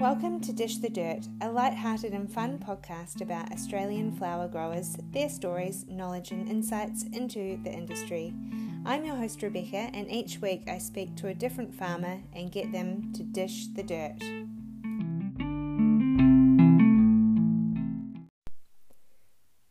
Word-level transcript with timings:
Welcome 0.00 0.40
to 0.40 0.52
Dish 0.54 0.78
the 0.78 0.88
Dirt, 0.88 1.28
a 1.42 1.50
light-hearted 1.50 2.14
and 2.14 2.32
fun 2.32 2.58
podcast 2.58 3.20
about 3.20 3.52
Australian 3.52 4.12
flower 4.16 4.48
growers, 4.48 4.96
their 5.10 5.28
stories, 5.28 5.84
knowledge, 5.88 6.30
and 6.30 6.48
insights 6.48 7.02
into 7.02 7.60
the 7.62 7.70
industry. 7.70 8.32
I'm 8.86 9.04
your 9.04 9.16
host 9.16 9.42
Rebecca, 9.42 9.90
and 9.92 10.10
each 10.10 10.38
week 10.38 10.62
I 10.70 10.78
speak 10.78 11.16
to 11.16 11.28
a 11.28 11.34
different 11.34 11.74
farmer 11.74 12.22
and 12.32 12.50
get 12.50 12.72
them 12.72 13.12
to 13.12 13.22
dish 13.22 13.66
the 13.74 13.82
dirt. 13.82 14.18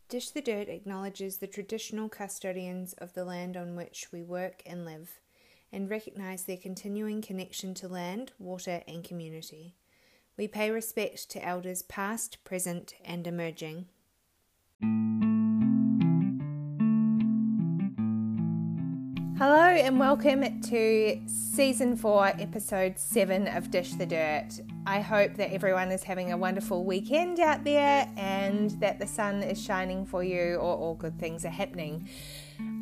Dish 0.08 0.30
the 0.30 0.42
Dirt 0.42 0.68
acknowledges 0.68 1.38
the 1.38 1.48
traditional 1.48 2.08
custodians 2.08 2.92
of 2.98 3.14
the 3.14 3.24
land 3.24 3.56
on 3.56 3.74
which 3.74 4.06
we 4.12 4.22
work 4.22 4.62
and 4.64 4.84
live, 4.84 5.18
and 5.72 5.90
recognise 5.90 6.44
their 6.44 6.56
continuing 6.56 7.20
connection 7.20 7.74
to 7.74 7.88
land, 7.88 8.30
water, 8.38 8.84
and 8.86 9.02
community. 9.02 9.74
We 10.40 10.48
pay 10.48 10.70
respect 10.70 11.28
to 11.32 11.46
elders 11.46 11.82
past, 11.82 12.42
present, 12.44 12.94
and 13.04 13.26
emerging. 13.26 13.88
Hello 19.36 19.66
and 19.66 19.98
welcome 20.00 20.62
to 20.62 21.20
season 21.26 21.94
four, 21.94 22.28
episode 22.28 22.98
seven 22.98 23.48
of 23.48 23.70
Dish 23.70 23.92
the 23.92 24.06
Dirt. 24.06 24.48
I 24.86 25.02
hope 25.02 25.34
that 25.34 25.52
everyone 25.52 25.92
is 25.92 26.02
having 26.02 26.32
a 26.32 26.38
wonderful 26.38 26.86
weekend 26.86 27.38
out 27.38 27.62
there 27.64 28.10
and 28.16 28.70
that 28.80 28.98
the 28.98 29.06
sun 29.06 29.42
is 29.42 29.62
shining 29.62 30.06
for 30.06 30.24
you 30.24 30.54
or 30.54 30.74
all 30.74 30.94
good 30.94 31.18
things 31.18 31.44
are 31.44 31.50
happening. 31.50 32.08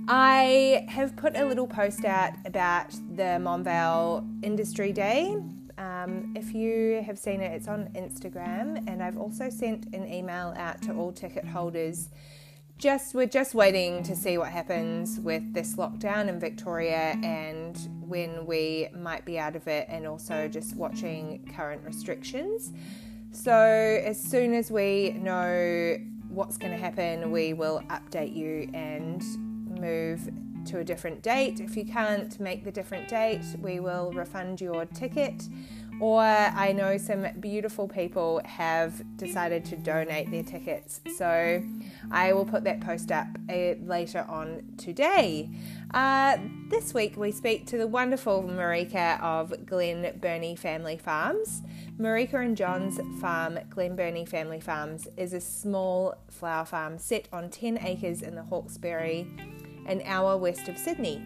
I 0.06 0.86
have 0.88 1.16
put 1.16 1.36
a 1.36 1.44
little 1.44 1.66
post 1.66 2.04
out 2.04 2.34
about 2.44 2.92
the 2.92 3.40
Montvale 3.42 4.44
Industry 4.44 4.92
Day. 4.92 5.36
Um, 5.78 6.34
if 6.36 6.52
you 6.52 7.02
have 7.06 7.18
seen 7.18 7.40
it, 7.40 7.52
it's 7.52 7.68
on 7.68 7.88
Instagram, 7.94 8.86
and 8.86 9.02
I've 9.02 9.16
also 9.16 9.48
sent 9.48 9.86
an 9.94 10.06
email 10.06 10.52
out 10.56 10.82
to 10.82 10.92
all 10.92 11.12
ticket 11.12 11.46
holders 11.46 12.10
just 12.78 13.12
we're 13.12 13.26
just 13.26 13.54
waiting 13.54 14.04
to 14.04 14.14
see 14.14 14.38
what 14.38 14.50
happens 14.50 15.18
with 15.18 15.52
this 15.52 15.74
lockdown 15.74 16.28
in 16.28 16.38
Victoria 16.38 17.18
and 17.24 17.76
when 18.06 18.46
we 18.46 18.88
might 18.96 19.24
be 19.24 19.36
out 19.36 19.56
of 19.56 19.66
it 19.66 19.86
and 19.88 20.06
also 20.06 20.46
just 20.46 20.76
watching 20.76 21.44
current 21.56 21.82
restrictions. 21.84 22.72
So 23.32 23.52
as 23.52 24.22
soon 24.22 24.54
as 24.54 24.70
we 24.70 25.10
know 25.18 25.96
what's 26.28 26.56
going 26.56 26.72
to 26.72 26.78
happen, 26.78 27.32
we 27.32 27.52
will 27.52 27.82
update 27.90 28.34
you 28.34 28.70
and 28.72 29.22
move 29.80 30.30
to 30.68 30.78
a 30.78 30.84
different 30.84 31.22
date. 31.22 31.60
If 31.60 31.76
you 31.76 31.84
can't 31.84 32.38
make 32.40 32.64
the 32.64 32.72
different 32.72 33.08
date, 33.08 33.44
we 33.60 33.80
will 33.80 34.12
refund 34.12 34.60
your 34.60 34.86
ticket 34.86 35.42
or 36.00 36.20
I 36.20 36.72
know 36.72 36.96
some 36.96 37.26
beautiful 37.40 37.88
people 37.88 38.40
have 38.44 39.02
decided 39.16 39.64
to 39.66 39.76
donate 39.76 40.30
their 40.30 40.44
tickets. 40.44 41.00
So 41.16 41.62
I 42.10 42.32
will 42.32 42.44
put 42.44 42.64
that 42.64 42.80
post 42.80 43.10
up 43.10 43.26
uh, 43.48 43.74
later 43.82 44.24
on 44.28 44.62
today. 44.76 45.50
Uh, 45.92 46.36
this 46.68 46.94
week 46.94 47.16
we 47.16 47.32
speak 47.32 47.66
to 47.68 47.78
the 47.78 47.86
wonderful 47.86 48.44
Marika 48.44 49.20
of 49.20 49.50
Glenbernie 49.64 50.58
Family 50.58 50.98
Farms. 50.98 51.62
Marika 51.98 52.44
and 52.44 52.56
John's 52.56 53.00
farm, 53.20 53.58
Glenbernie 53.70 54.28
Family 54.28 54.60
Farms, 54.60 55.08
is 55.16 55.32
a 55.32 55.40
small 55.40 56.14
flower 56.28 56.64
farm 56.64 56.98
set 56.98 57.26
on 57.32 57.50
10 57.50 57.78
acres 57.82 58.22
in 58.22 58.36
the 58.36 58.42
Hawkesbury, 58.44 59.26
an 59.88 60.02
hour 60.04 60.36
west 60.36 60.68
of 60.68 60.78
Sydney. 60.78 61.22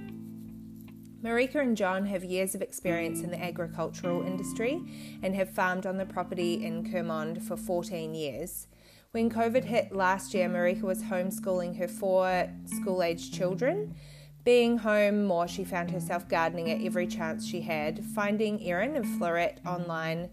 Marika 1.22 1.56
and 1.56 1.76
John 1.76 2.06
have 2.06 2.24
years 2.24 2.54
of 2.54 2.62
experience 2.62 3.20
in 3.20 3.30
the 3.30 3.42
agricultural 3.42 4.26
industry 4.26 4.82
and 5.22 5.34
have 5.34 5.50
farmed 5.50 5.86
on 5.86 5.96
the 5.96 6.06
property 6.06 6.64
in 6.64 6.84
Kurmond 6.84 7.42
for 7.42 7.56
14 7.56 8.14
years. 8.14 8.66
When 9.12 9.30
COVID 9.30 9.64
hit 9.64 9.94
last 9.94 10.32
year, 10.32 10.48
Marika 10.48 10.82
was 10.82 11.02
homeschooling 11.02 11.76
her 11.78 11.86
four 11.86 12.48
school 12.64 13.02
aged 13.02 13.34
children. 13.34 13.94
Being 14.42 14.78
home 14.78 15.24
more, 15.24 15.46
she 15.46 15.64
found 15.64 15.90
herself 15.92 16.28
gardening 16.28 16.70
at 16.70 16.84
every 16.84 17.06
chance 17.06 17.46
she 17.46 17.60
had, 17.60 18.04
finding 18.04 18.60
Erin 18.62 18.96
and 18.96 19.04
Floret 19.04 19.64
online, 19.64 20.30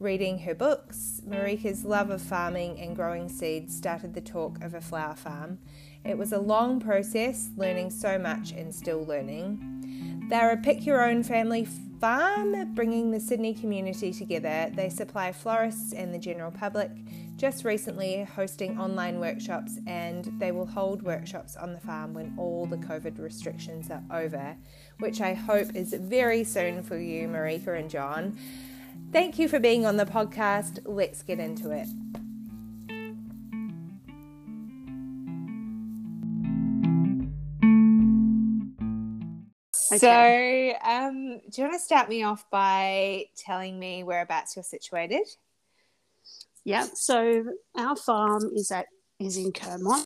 reading 0.00 0.40
her 0.40 0.54
books. 0.54 1.20
Marika's 1.24 1.84
love 1.84 2.10
of 2.10 2.20
farming 2.20 2.80
and 2.80 2.96
growing 2.96 3.28
seeds 3.28 3.76
started 3.76 4.14
the 4.14 4.20
talk 4.20 4.60
of 4.64 4.74
a 4.74 4.80
flower 4.80 5.14
farm. 5.14 5.58
It 6.04 6.18
was 6.18 6.32
a 6.32 6.38
long 6.38 6.80
process, 6.80 7.50
learning 7.56 7.90
so 7.90 8.18
much 8.18 8.52
and 8.52 8.74
still 8.74 9.04
learning. 9.04 10.26
They're 10.28 10.52
a 10.52 10.56
pick 10.56 10.84
your 10.84 11.02
own 11.02 11.22
family 11.22 11.66
farm, 12.00 12.74
bringing 12.74 13.10
the 13.10 13.20
Sydney 13.20 13.54
community 13.54 14.12
together. 14.12 14.70
They 14.74 14.90
supply 14.90 15.32
florists 15.32 15.92
and 15.92 16.12
the 16.12 16.18
general 16.18 16.50
public, 16.50 16.90
just 17.36 17.64
recently 17.64 18.24
hosting 18.24 18.78
online 18.78 19.20
workshops, 19.20 19.78
and 19.86 20.30
they 20.38 20.52
will 20.52 20.66
hold 20.66 21.02
workshops 21.02 21.56
on 21.56 21.72
the 21.72 21.80
farm 21.80 22.12
when 22.12 22.34
all 22.38 22.66
the 22.66 22.76
COVID 22.76 23.18
restrictions 23.18 23.90
are 23.90 24.02
over, 24.10 24.56
which 24.98 25.20
I 25.20 25.32
hope 25.32 25.74
is 25.74 25.94
very 25.94 26.44
soon 26.44 26.82
for 26.82 26.98
you, 26.98 27.28
Marika 27.28 27.78
and 27.78 27.88
John. 27.88 28.38
Thank 29.12 29.38
you 29.38 29.48
for 29.48 29.58
being 29.58 29.86
on 29.86 29.96
the 29.96 30.06
podcast. 30.06 30.80
Let's 30.84 31.22
get 31.22 31.38
into 31.38 31.70
it. 31.70 31.88
Okay. 39.92 40.76
So, 40.82 40.90
um, 40.90 41.40
do 41.50 41.62
you 41.62 41.68
want 41.68 41.74
to 41.74 41.78
start 41.78 42.08
me 42.08 42.22
off 42.22 42.48
by 42.50 43.26
telling 43.36 43.78
me 43.78 44.02
whereabouts 44.02 44.56
you're 44.56 44.62
situated? 44.62 45.26
Yeah. 46.64 46.86
So 46.94 47.44
our 47.76 47.96
farm 47.96 48.50
is 48.54 48.70
at 48.70 48.86
is 49.18 49.36
in 49.36 49.52
Kurmond. 49.52 50.04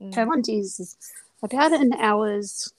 Mm. 0.00 0.14
Kurmond 0.14 0.48
is 0.48 0.96
about 1.42 1.72
an 1.72 1.92
hour's 1.94 2.72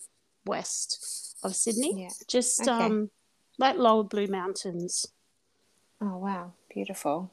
west 0.45 1.35
of 1.43 1.55
Sydney. 1.55 2.03
Yeah. 2.03 2.09
Just 2.27 2.61
okay. 2.61 2.71
um, 2.71 3.09
like 3.57 3.77
Lower 3.77 4.03
Blue 4.03 4.27
Mountains. 4.27 5.05
Oh 6.01 6.17
wow, 6.17 6.53
beautiful! 6.73 7.31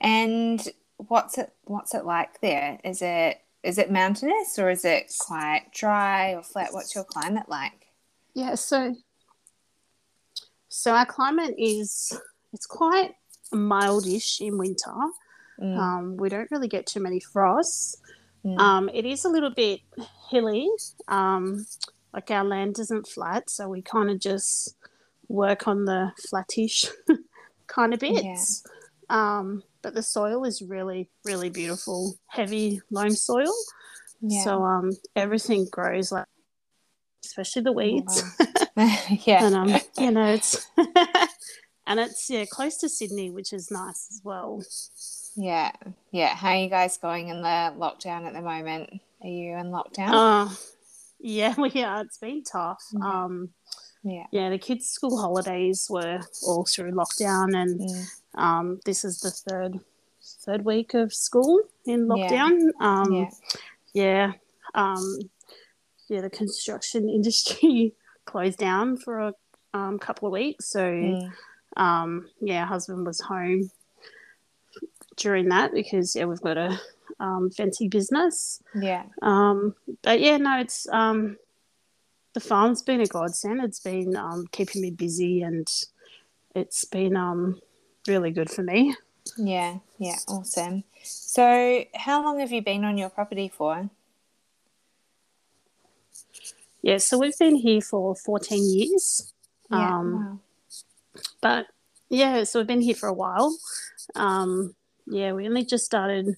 And 0.00 0.66
what's 0.96 1.38
it 1.38 1.52
what's 1.64 1.94
it 1.94 2.04
like 2.04 2.40
there? 2.40 2.80
Is 2.84 3.00
it 3.00 3.40
is 3.62 3.78
it 3.78 3.92
mountainous 3.92 4.58
or 4.58 4.70
is 4.70 4.84
it 4.84 5.14
quite 5.20 5.66
dry 5.72 6.34
or 6.34 6.42
flat? 6.42 6.72
What's 6.72 6.94
your 6.96 7.04
climate 7.04 7.48
like? 7.48 7.81
Yeah, 8.34 8.54
so 8.54 8.94
so 10.68 10.94
our 10.94 11.06
climate 11.06 11.54
is 11.58 12.18
it's 12.52 12.66
quite 12.66 13.14
mildish 13.52 14.40
in 14.40 14.58
winter. 14.58 14.94
Mm. 15.60 15.78
Um, 15.78 16.16
we 16.16 16.28
don't 16.28 16.50
really 16.50 16.68
get 16.68 16.86
too 16.86 17.00
many 17.00 17.20
frosts. 17.20 17.96
Mm. 18.44 18.58
Um, 18.58 18.90
it 18.92 19.04
is 19.04 19.24
a 19.24 19.28
little 19.28 19.50
bit 19.50 19.80
hilly. 20.30 20.68
Um, 21.08 21.66
like 22.12 22.30
our 22.30 22.44
land 22.44 22.78
isn't 22.78 23.06
flat, 23.06 23.50
so 23.50 23.68
we 23.68 23.82
kind 23.82 24.10
of 24.10 24.18
just 24.18 24.76
work 25.28 25.68
on 25.68 25.84
the 25.84 26.12
flattish 26.28 26.86
kind 27.66 27.94
of 27.94 28.00
bits. 28.00 28.62
Yeah. 29.10 29.38
Um, 29.38 29.62
but 29.82 29.94
the 29.94 30.02
soil 30.02 30.44
is 30.44 30.62
really, 30.62 31.10
really 31.24 31.50
beautiful, 31.50 32.14
heavy 32.26 32.80
loam 32.90 33.10
soil. 33.10 33.52
Yeah. 34.20 34.44
So 34.44 34.62
um, 34.62 34.90
everything 35.16 35.66
grows 35.70 36.12
like 36.12 36.26
especially 37.24 37.62
the 37.62 37.70
oh, 37.70 37.74
weeds. 37.74 38.22
wow. 38.38 38.46
yeah. 39.24 39.46
and 39.46 39.54
um, 39.54 39.80
you 39.98 40.10
know, 40.10 40.32
it's 40.32 40.66
and 41.86 42.00
it's 42.00 42.28
yeah, 42.30 42.44
close 42.50 42.76
to 42.78 42.88
Sydney, 42.88 43.30
which 43.30 43.52
is 43.52 43.70
nice 43.70 44.08
as 44.10 44.20
well. 44.24 44.62
Yeah. 45.36 45.72
Yeah. 46.10 46.34
How 46.34 46.50
are 46.50 46.56
you 46.56 46.68
guys 46.68 46.98
going 46.98 47.28
in 47.28 47.42
the 47.42 47.74
lockdown 47.76 48.26
at 48.26 48.32
the 48.32 48.42
moment? 48.42 49.00
Are 49.22 49.28
you 49.28 49.56
in 49.56 49.70
lockdown? 49.70 50.48
Uh, 50.48 50.54
yeah, 51.20 51.54
we 51.58 51.82
are. 51.82 52.02
It's 52.02 52.18
been 52.18 52.42
tough. 52.42 52.84
Yeah. 52.92 53.24
Um 53.24 53.50
yeah. 54.04 54.26
Yeah, 54.32 54.50
the 54.50 54.58
kids' 54.58 54.88
school 54.88 55.20
holidays 55.20 55.86
were 55.88 56.20
all 56.44 56.64
through 56.64 56.92
lockdown 56.92 57.56
and 57.56 57.80
mm. 57.80 58.06
um 58.34 58.80
this 58.84 59.04
is 59.04 59.20
the 59.20 59.30
third 59.30 59.78
third 60.44 60.64
week 60.64 60.94
of 60.94 61.12
school 61.12 61.60
in 61.86 62.08
lockdown. 62.08 62.58
Yeah. 62.58 62.70
Um 62.80 63.12
yeah. 63.12 63.30
yeah. 63.94 64.32
Um 64.74 65.30
yeah, 66.08 66.20
the 66.20 66.30
construction 66.30 67.08
industry 67.08 67.94
closed 68.24 68.58
down 68.58 68.96
for 68.96 69.18
a 69.18 69.34
um, 69.74 69.98
couple 69.98 70.28
of 70.28 70.32
weeks. 70.32 70.66
So, 70.66 70.80
mm. 70.80 71.32
um, 71.76 72.28
yeah, 72.40 72.66
husband 72.66 73.06
was 73.06 73.20
home 73.20 73.70
during 75.16 75.48
that 75.48 75.72
because 75.72 76.14
yeah, 76.16 76.24
we've 76.24 76.40
got 76.40 76.56
a 76.56 76.80
um, 77.20 77.50
fancy 77.50 77.88
business. 77.88 78.62
Yeah. 78.74 79.04
Um, 79.22 79.74
but 80.02 80.20
yeah, 80.20 80.36
no, 80.36 80.58
it's 80.60 80.88
um, 80.88 81.36
the 82.34 82.40
farm's 82.40 82.82
been 82.82 83.00
a 83.00 83.06
godsend. 83.06 83.62
It's 83.62 83.80
been 83.80 84.16
um, 84.16 84.46
keeping 84.52 84.82
me 84.82 84.90
busy 84.90 85.42
and 85.42 85.68
it's 86.54 86.84
been 86.84 87.16
um, 87.16 87.60
really 88.06 88.30
good 88.30 88.50
for 88.50 88.62
me. 88.62 88.94
Yeah, 89.36 89.78
yeah, 89.98 90.16
awesome. 90.28 90.84
So, 91.02 91.84
how 91.94 92.24
long 92.24 92.40
have 92.40 92.52
you 92.52 92.60
been 92.60 92.84
on 92.84 92.98
your 92.98 93.08
property 93.08 93.48
for? 93.48 93.88
Yeah, 96.82 96.98
so 96.98 97.18
we've 97.18 97.38
been 97.38 97.56
here 97.56 97.80
for 97.80 98.14
14 98.16 98.70
years. 98.70 99.32
Yeah, 99.70 99.98
um, 99.98 100.12
wow. 100.14 100.38
But 101.40 101.66
yeah, 102.08 102.44
so 102.44 102.58
we've 102.58 102.66
been 102.66 102.80
here 102.80 102.94
for 102.94 103.08
a 103.08 103.12
while. 103.14 103.56
Um, 104.14 104.74
yeah, 105.06 105.32
we 105.32 105.46
only 105.46 105.64
just 105.64 105.84
started 105.84 106.36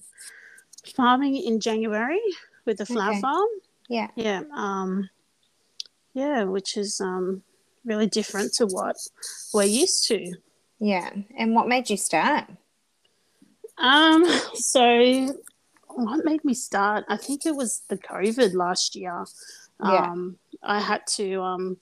farming 0.95 1.35
in 1.37 1.59
January 1.59 2.21
with 2.65 2.77
the 2.77 2.85
flower 2.85 3.11
Okay. 3.11 3.21
farm. 3.21 3.49
Yeah. 3.89 4.09
Yeah, 4.15 4.43
um, 4.55 5.09
yeah, 6.13 6.43
which 6.43 6.77
is 6.77 7.01
um, 7.01 7.43
really 7.83 8.07
different 8.07 8.53
to 8.53 8.67
what 8.67 8.95
we're 9.53 9.63
used 9.63 10.07
to. 10.07 10.33
Yeah. 10.79 11.09
And 11.37 11.55
what 11.55 11.67
made 11.67 11.89
you 11.89 11.97
start? 11.97 12.45
Um, 13.77 14.25
so 14.53 15.35
what 15.87 16.25
made 16.25 16.43
me 16.45 16.53
start? 16.53 17.05
I 17.09 17.17
think 17.17 17.45
it 17.45 17.55
was 17.55 17.81
the 17.89 17.97
COVID 17.97 18.53
last 18.53 18.95
year. 18.95 19.25
Yeah. 19.83 20.11
Um, 20.11 20.37
I 20.63 20.79
had 20.79 21.05
to 21.15 21.41
um, 21.41 21.77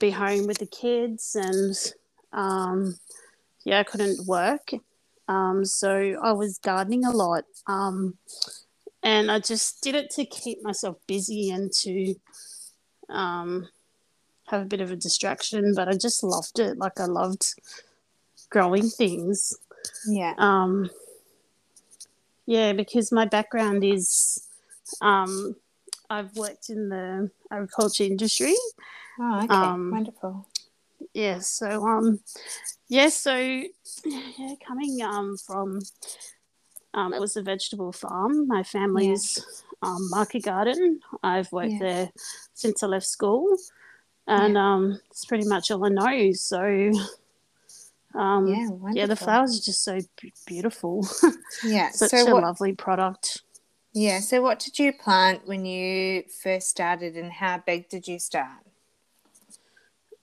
be 0.00 0.10
home 0.10 0.46
with 0.46 0.58
the 0.58 0.66
kids, 0.66 1.36
and 1.36 1.76
um, 2.32 2.96
yeah, 3.64 3.80
I 3.80 3.84
couldn't 3.84 4.26
work. 4.26 4.72
Um, 5.28 5.64
so 5.64 6.16
I 6.22 6.32
was 6.32 6.58
gardening 6.58 7.04
a 7.04 7.10
lot, 7.10 7.44
um, 7.66 8.16
and 9.02 9.30
I 9.30 9.40
just 9.40 9.82
did 9.82 9.94
it 9.94 10.10
to 10.10 10.24
keep 10.24 10.62
myself 10.62 10.96
busy 11.06 11.50
and 11.50 11.72
to 11.80 12.14
um, 13.08 13.68
have 14.48 14.62
a 14.62 14.66
bit 14.66 14.80
of 14.80 14.90
a 14.90 14.96
distraction. 14.96 15.72
But 15.74 15.88
I 15.88 15.96
just 15.96 16.22
loved 16.22 16.58
it. 16.58 16.78
Like 16.78 17.00
I 17.00 17.06
loved 17.06 17.54
growing 18.50 18.88
things. 18.88 19.54
Yeah. 20.06 20.34
Um, 20.38 20.90
yeah, 22.46 22.72
because 22.72 23.10
my 23.10 23.24
background 23.24 23.84
is 23.84 24.46
um, 25.00 25.56
I've 26.10 26.34
worked 26.36 26.70
in 26.70 26.88
the 26.88 27.30
agriculture 27.50 28.04
industry. 28.04 28.54
Oh, 29.18 29.40
okay. 29.44 29.54
um, 29.54 29.90
Wonderful. 29.90 30.46
Yeah, 31.12 31.40
so 31.40 31.86
um, 31.86 32.20
yeah, 32.88 33.08
so 33.08 33.34
yeah, 33.36 34.54
coming 34.66 35.00
um 35.02 35.36
from 35.36 35.80
um, 36.94 37.12
it 37.12 37.20
was 37.20 37.36
a 37.36 37.42
vegetable 37.42 37.92
farm. 37.92 38.46
My 38.48 38.62
family's 38.62 39.38
um, 39.82 40.08
market 40.10 40.42
garden. 40.44 41.00
I've 41.22 41.50
worked 41.52 41.72
Yeah. 41.72 41.78
there 41.80 42.10
since 42.54 42.82
I 42.82 42.86
left 42.86 43.06
school, 43.06 43.56
and 44.26 44.56
um, 44.56 45.00
it's 45.10 45.24
pretty 45.26 45.46
much 45.46 45.70
all 45.70 45.84
I 45.84 45.88
know. 45.90 46.32
So. 46.32 46.92
Um, 48.14 48.46
Yeah, 48.46 48.68
wonderful. 48.70 48.92
yeah, 48.94 49.04
the 49.06 49.16
flowers 49.16 49.58
are 49.58 49.62
just 49.62 49.84
so 49.84 49.98
b- 50.20 50.32
beautiful. 50.46 51.06
Yeah. 51.62 51.90
Such 51.90 52.10
so 52.10 52.30
a 52.30 52.34
what? 52.34 52.42
lovely 52.44 52.72
product. 52.74 53.42
Yeah. 53.98 54.20
So 54.20 54.42
what 54.42 54.58
did 54.58 54.78
you 54.78 54.92
plant 54.92 55.46
when 55.48 55.64
you 55.64 56.24
first 56.42 56.68
started, 56.68 57.16
and 57.16 57.32
how 57.32 57.62
big 57.66 57.88
did 57.88 58.06
you 58.06 58.18
start? 58.18 58.58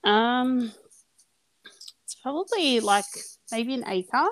Um, 0.04 0.72
it's 2.04 2.14
probably 2.22 2.78
like 2.78 3.04
maybe 3.50 3.74
an 3.74 3.82
acre. 3.88 4.28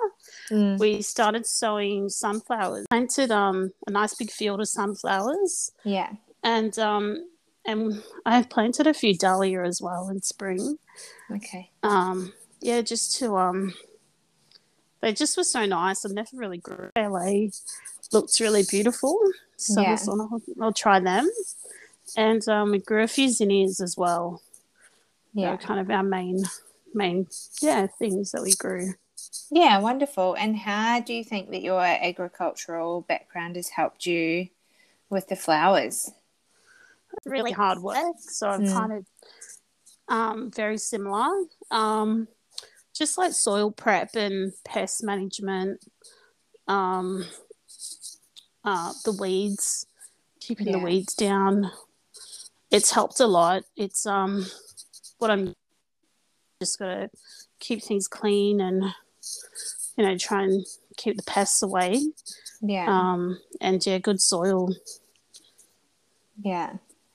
Mm. 0.53 0.79
We 0.79 1.03
started 1.03 1.44
sowing 1.47 2.09
sunflowers. 2.09 2.87
Planted 2.89 3.33
um 3.33 3.73
a 3.89 3.91
nice 3.91 4.15
big 4.15 4.31
field 4.31 4.61
of 4.61 4.69
sunflowers, 4.69 5.73
Yeah. 5.85 6.12
and 6.45 6.79
um 6.79 7.27
and 7.65 8.00
I 8.25 8.37
have 8.37 8.49
planted 8.49 8.87
a 8.87 8.95
few 8.95 9.17
dahlia 9.19 9.65
as 9.65 9.83
well 9.83 10.09
in 10.09 10.23
spring. 10.23 10.79
Okay. 11.33 11.71
Um, 11.83 12.33
yeah, 12.61 12.81
just 12.83 13.19
to 13.19 13.37
um, 13.38 13.75
they 15.00 15.12
just 15.12 15.37
were 15.37 15.45
so 15.45 15.65
nice. 15.67 16.05
I've 16.05 16.12
never 16.12 16.31
really 16.35 16.59
grew. 16.59 16.91
LA 16.97 17.49
looks 18.12 18.41
really 18.41 18.64
beautiful, 18.69 19.19
so 19.56 19.81
Yeah. 19.81 19.97
I'll, 20.09 20.43
I'll 20.61 20.73
try 20.73 21.00
them. 21.00 21.29
And 22.17 22.47
um, 22.49 22.70
we 22.73 22.79
grew 22.79 23.03
a 23.03 23.09
few 23.09 23.29
zinnias 23.31 23.81
as 23.81 23.97
well. 23.97 24.43
Yeah. 25.35 25.56
kind 25.56 25.81
of 25.81 25.91
our 25.91 26.03
main 26.03 26.44
main 26.94 27.26
yeah 27.62 27.87
things 27.99 28.32
that 28.32 28.43
we 28.43 28.53
grew. 28.53 28.93
Yeah. 29.50 29.79
Wonderful. 29.79 30.35
And 30.35 30.56
how 30.56 31.00
do 31.00 31.14
you 31.14 31.25
think 31.25 31.50
that 31.50 31.62
your 31.62 31.81
agricultural 31.81 33.00
background 33.03 33.56
has 33.56 33.69
helped 33.70 34.05
you 34.05 34.49
with 35.09 35.29
the 35.29 35.37
flowers? 35.37 36.11
Really 37.25 37.53
hard 37.53 37.79
work, 37.79 38.17
so 38.19 38.49
I'm 38.49 38.62
Mm. 38.64 38.73
kind 38.73 38.93
of 38.93 39.06
um, 40.09 40.50
very 40.50 40.76
similar. 40.79 41.31
Um, 41.70 42.29
just 42.94 43.17
like 43.17 43.32
soil 43.32 43.70
prep 43.70 44.14
and 44.17 44.53
pest 44.64 45.03
management, 45.03 45.82
um, 46.69 47.25
uh, 48.64 48.93
the 49.05 49.12
weeds, 49.12 49.87
keeping 50.41 50.73
the 50.73 50.79
weeds 50.79 51.14
down. 51.14 51.70
It's 52.70 52.91
helped 52.91 53.20
a 53.20 53.26
lot. 53.26 53.64
It's 53.76 54.06
um, 54.06 54.47
what 55.19 55.31
I'm 55.31 55.55
just 56.61 56.79
gotta 56.79 57.11
keep 57.59 57.82
things 57.82 58.09
clean 58.09 58.61
and 58.61 58.85
you 59.97 60.05
know 60.05 60.17
try 60.17 60.44
and 60.44 60.64
keep 60.97 61.17
the 61.17 61.23
pests 61.23 61.62
away. 61.62 62.00
Yeah. 62.61 62.87
Um, 62.88 63.41
and 63.61 63.85
yeah, 63.85 63.99
good 63.99 64.20
soil. 64.20 64.75
Yeah. 66.43 66.75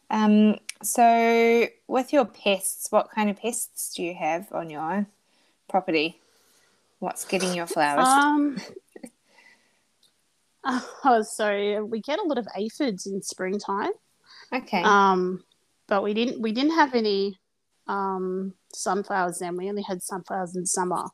Um, 0.10 0.58
so 0.84 1.68
with 1.88 2.14
your 2.14 2.26
pests, 2.26 2.88
what 2.92 3.10
kind 3.12 3.30
of 3.30 3.38
pests 3.38 3.94
do 3.96 4.04
you 4.04 4.14
have 4.16 4.52
on 4.52 4.70
your 4.70 5.08
property? 5.70 6.20
What's 7.00 7.26
getting 7.26 7.54
your 7.54 7.68
flowers? 7.68 8.08
Um. 8.08 8.58
Oh, 11.04 11.22
sorry. 11.24 11.82
We 11.82 12.02
get 12.02 12.20
a 12.20 12.24
lot 12.24 12.38
of 12.38 12.48
aphids 12.56 13.06
in 13.06 13.22
springtime. 13.22 13.92
okay. 14.54 14.82
Um, 14.84 15.44
but 15.88 16.04
we 16.04 16.14
didn't. 16.14 16.42
We 16.42 16.52
didn't 16.52 16.76
have 16.76 16.94
any 16.94 17.38
um 17.88 18.54
sunflowers 18.74 19.40
then. 19.40 19.56
We 19.56 19.70
only 19.70 19.84
had 19.84 20.04
sunflowers 20.04 20.56
in 20.56 20.66
summer. 20.66 21.06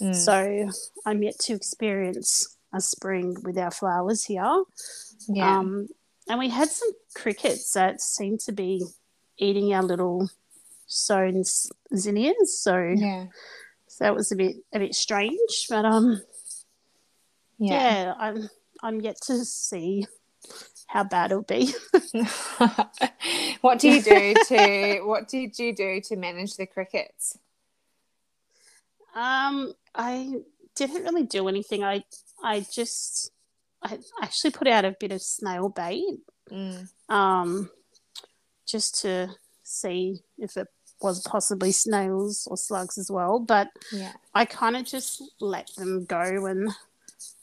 Mm. 0.00 0.14
So 0.14 0.70
I'm 1.04 1.22
yet 1.22 1.38
to 1.40 1.52
experience 1.54 2.56
a 2.72 2.80
spring 2.80 3.36
with 3.44 3.58
our 3.58 3.70
flowers 3.70 4.24
here. 4.24 4.64
yeah. 5.28 5.58
Um, 5.58 5.88
and 6.28 6.38
we 6.38 6.48
had 6.48 6.70
some 6.70 6.90
crickets 7.14 7.72
that 7.74 8.00
seemed 8.00 8.40
to 8.40 8.52
be 8.52 8.82
eating 9.36 9.74
our 9.74 9.82
little 9.82 10.30
sown 10.86 11.44
zinnias. 11.94 12.58
So 12.62 12.94
yeah. 12.96 13.26
so 13.86 14.04
that 14.04 14.14
was 14.14 14.32
a 14.32 14.36
bit 14.36 14.56
a 14.72 14.78
bit 14.78 14.94
strange. 14.94 15.66
But 15.68 15.84
um, 15.84 16.22
Yeah. 17.58 17.74
yeah, 17.74 18.14
I'm 18.18 18.48
I'm 18.84 19.00
yet 19.00 19.16
to 19.22 19.44
see 19.46 20.06
how 20.86 21.04
bad 21.04 21.32
it'll 21.32 21.42
be. 21.42 21.72
what 23.62 23.78
do 23.78 23.88
you 23.88 24.02
do 24.02 24.34
to 24.48 25.00
what 25.04 25.26
did 25.28 25.58
you 25.58 25.74
do 25.74 26.00
to 26.02 26.16
manage 26.16 26.56
the 26.56 26.66
crickets? 26.66 27.38
Um, 29.14 29.72
I 29.94 30.34
didn't 30.74 31.04
really 31.04 31.22
do 31.22 31.48
anything. 31.48 31.82
I 31.82 32.04
I 32.42 32.66
just 32.70 33.30
I 33.82 33.98
actually 34.22 34.50
put 34.50 34.68
out 34.68 34.84
a 34.84 34.96
bit 34.98 35.12
of 35.12 35.22
snail 35.22 35.68
bait, 35.68 36.18
Mm. 36.50 36.88
um, 37.08 37.70
just 38.66 39.00
to 39.00 39.30
see 39.62 40.20
if 40.38 40.58
it 40.58 40.68
was 41.00 41.22
possibly 41.22 41.72
snails 41.72 42.46
or 42.50 42.58
slugs 42.58 42.98
as 42.98 43.10
well. 43.10 43.38
But 43.38 43.68
Yeah. 43.90 44.12
I 44.34 44.44
kind 44.44 44.76
of 44.76 44.84
just 44.84 45.22
let 45.40 45.70
them 45.76 46.04
go 46.04 46.44
and 46.44 46.70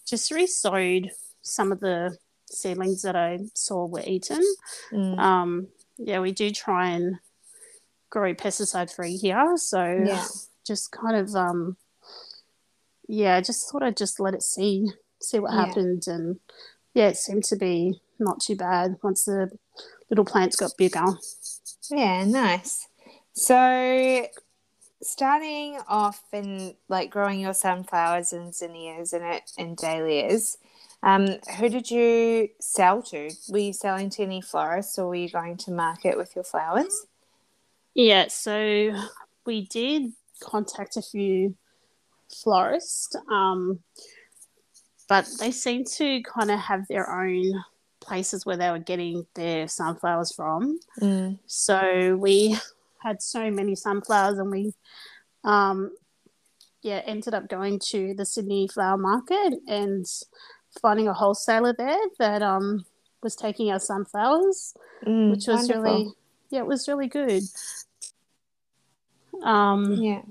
just 0.06 0.30
re-sowed 0.30 1.10
some 1.42 1.72
of 1.72 1.80
the 1.80 2.18
seedlings 2.50 3.02
that 3.04 3.16
I 3.16 3.40
saw 3.54 3.86
were 3.86 4.04
eaten. 4.06 4.42
Mm. 4.92 5.20
Um, 5.20 5.68
yeah, 5.98 6.20
we 6.20 6.32
do 6.32 6.50
try 6.52 6.90
and 6.90 7.18
grow 8.10 8.34
pesticide 8.34 8.94
free 8.94 9.16
here, 9.18 9.56
so 9.58 9.84
Yeah. 9.84 10.26
just 10.66 10.92
kind 10.92 11.16
of 11.16 11.34
um, 11.36 11.78
yeah, 13.08 13.36
I 13.36 13.42
just 13.42 13.70
thought 13.70 13.84
I'd 13.84 13.98
just 13.98 14.20
let 14.20 14.34
it 14.34 14.44
see 14.44 14.92
see 15.22 15.40
what 15.40 15.52
Yeah. 15.54 15.66
happened, 15.66 16.04
and 16.08 16.40
yeah, 16.94 17.08
it 17.08 17.18
seemed 17.18 17.44
to 17.46 17.56
be 17.56 18.00
not 18.20 18.42
too 18.42 18.56
bad 18.56 18.98
once 19.02 19.26
the 19.26 19.50
little 20.10 20.26
plants 20.26 20.56
got 20.56 20.72
bigger. 20.78 21.06
Yeah, 21.90 22.24
nice. 22.26 22.88
So, 23.34 24.28
starting 25.02 25.80
off 25.88 26.22
in 26.34 26.76
like 26.90 27.10
growing 27.10 27.40
your 27.40 27.54
sunflowers 27.54 28.34
and 28.34 28.54
zinnias 28.54 29.14
and 29.14 29.24
it 29.24 29.52
and 29.58 29.78
dahlias, 29.78 30.58
um, 31.04 31.28
who 31.58 31.70
did 31.70 31.90
you 31.90 32.50
sell 32.60 33.02
to? 33.04 33.32
Were 33.50 33.58
you 33.58 33.74
selling 33.74 34.10
to 34.12 34.24
any 34.24 34.42
florists, 34.42 35.00
or 35.00 35.08
were 35.08 35.16
you 35.16 35.30
going 35.30 35.58
to 35.58 35.72
market 35.72 36.18
with 36.18 36.36
your 36.36 36.44
flowers? 36.44 37.06
Yeah, 37.94 38.28
so 38.28 38.94
we 39.46 39.66
did 39.66 40.14
contact 40.40 40.98
a 40.98 41.02
few 41.02 41.56
florists, 42.44 43.16
um, 43.30 43.80
but 45.10 45.28
they 45.40 45.52
seem 45.52 45.84
to 45.86 46.22
kind 46.22 46.52
of 46.52 46.60
have 46.60 46.88
their 46.88 47.12
own 47.12 47.64
places 48.00 48.46
where 48.46 48.58
they 48.58 48.70
were 48.70 48.80
getting 48.80 49.26
their 49.36 49.68
sunflowers 49.68 50.34
from. 50.34 50.80
Mm. 51.00 51.40
So 51.48 52.16
we 52.16 52.58
had 53.00 53.22
so 53.22 53.50
many 53.52 53.76
sunflowers, 53.76 54.38
and 54.38 54.52
we, 54.52 54.74
um, 55.44 55.92
yeah, 56.82 57.02
ended 57.06 57.34
up 57.34 57.50
going 57.50 57.80
to 57.90 58.14
the 58.14 58.26
Sydney 58.26 58.68
Flower 58.68 58.98
Market 58.98 59.56
and 59.68 60.06
finding 60.82 61.08
a 61.08 61.14
wholesaler 61.14 61.74
there 61.74 62.00
that 62.20 62.42
um 62.42 62.86
was 63.24 63.36
taking 63.36 63.72
our 63.72 63.80
sunflowers 63.80 64.74
Mm, 65.06 65.32
which 65.32 65.48
was 65.48 65.68
wonderful. 65.68 65.82
really 65.82 66.08
yeah 66.52 66.60
it 66.60 66.68
was 66.68 66.88
really 66.88 67.08
good 67.08 67.42
um 69.44 69.94
yeah. 69.94 70.22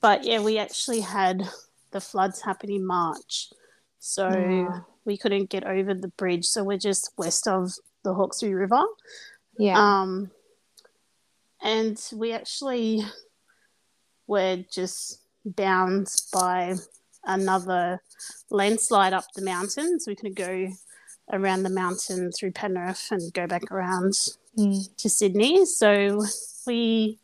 but 0.00 0.24
yeah, 0.24 0.40
we 0.40 0.58
actually 0.58 1.00
had 1.00 1.42
the 1.90 2.00
floods 2.00 2.40
happen 2.40 2.70
in 2.70 2.86
March, 2.86 3.50
so 3.98 4.82
we 5.04 5.16
couldn't 5.18 5.50
get 5.50 5.64
over 5.64 5.92
the 5.94 6.08
bridge. 6.08 6.46
So 6.46 6.64
we're 6.64 6.78
just 6.78 7.10
west 7.18 7.46
of 7.46 7.72
the 8.02 8.14
Hawkesbury 8.14 8.54
River. 8.54 8.82
Yeah. 9.58 9.78
Um, 9.78 10.30
and 11.60 12.00
we 12.14 12.32
actually 12.32 13.02
were 14.26 14.64
just 14.72 15.20
bound 15.44 16.08
by 16.32 16.76
another 17.24 18.02
landslide 18.50 19.12
up 19.12 19.24
the 19.34 19.42
mountains. 19.42 20.06
We 20.06 20.14
couldn't 20.14 20.36
go 20.36 20.68
around 21.32 21.62
the 21.62 21.70
mountain 21.70 22.32
through 22.32 22.52
Penrith 22.52 23.08
and 23.10 23.32
go 23.32 23.46
back 23.46 23.70
around 23.70 24.14
Mm. 24.58 24.94
to 24.98 25.08
Sydney. 25.08 25.64
So 25.64 26.22
we 26.66 27.18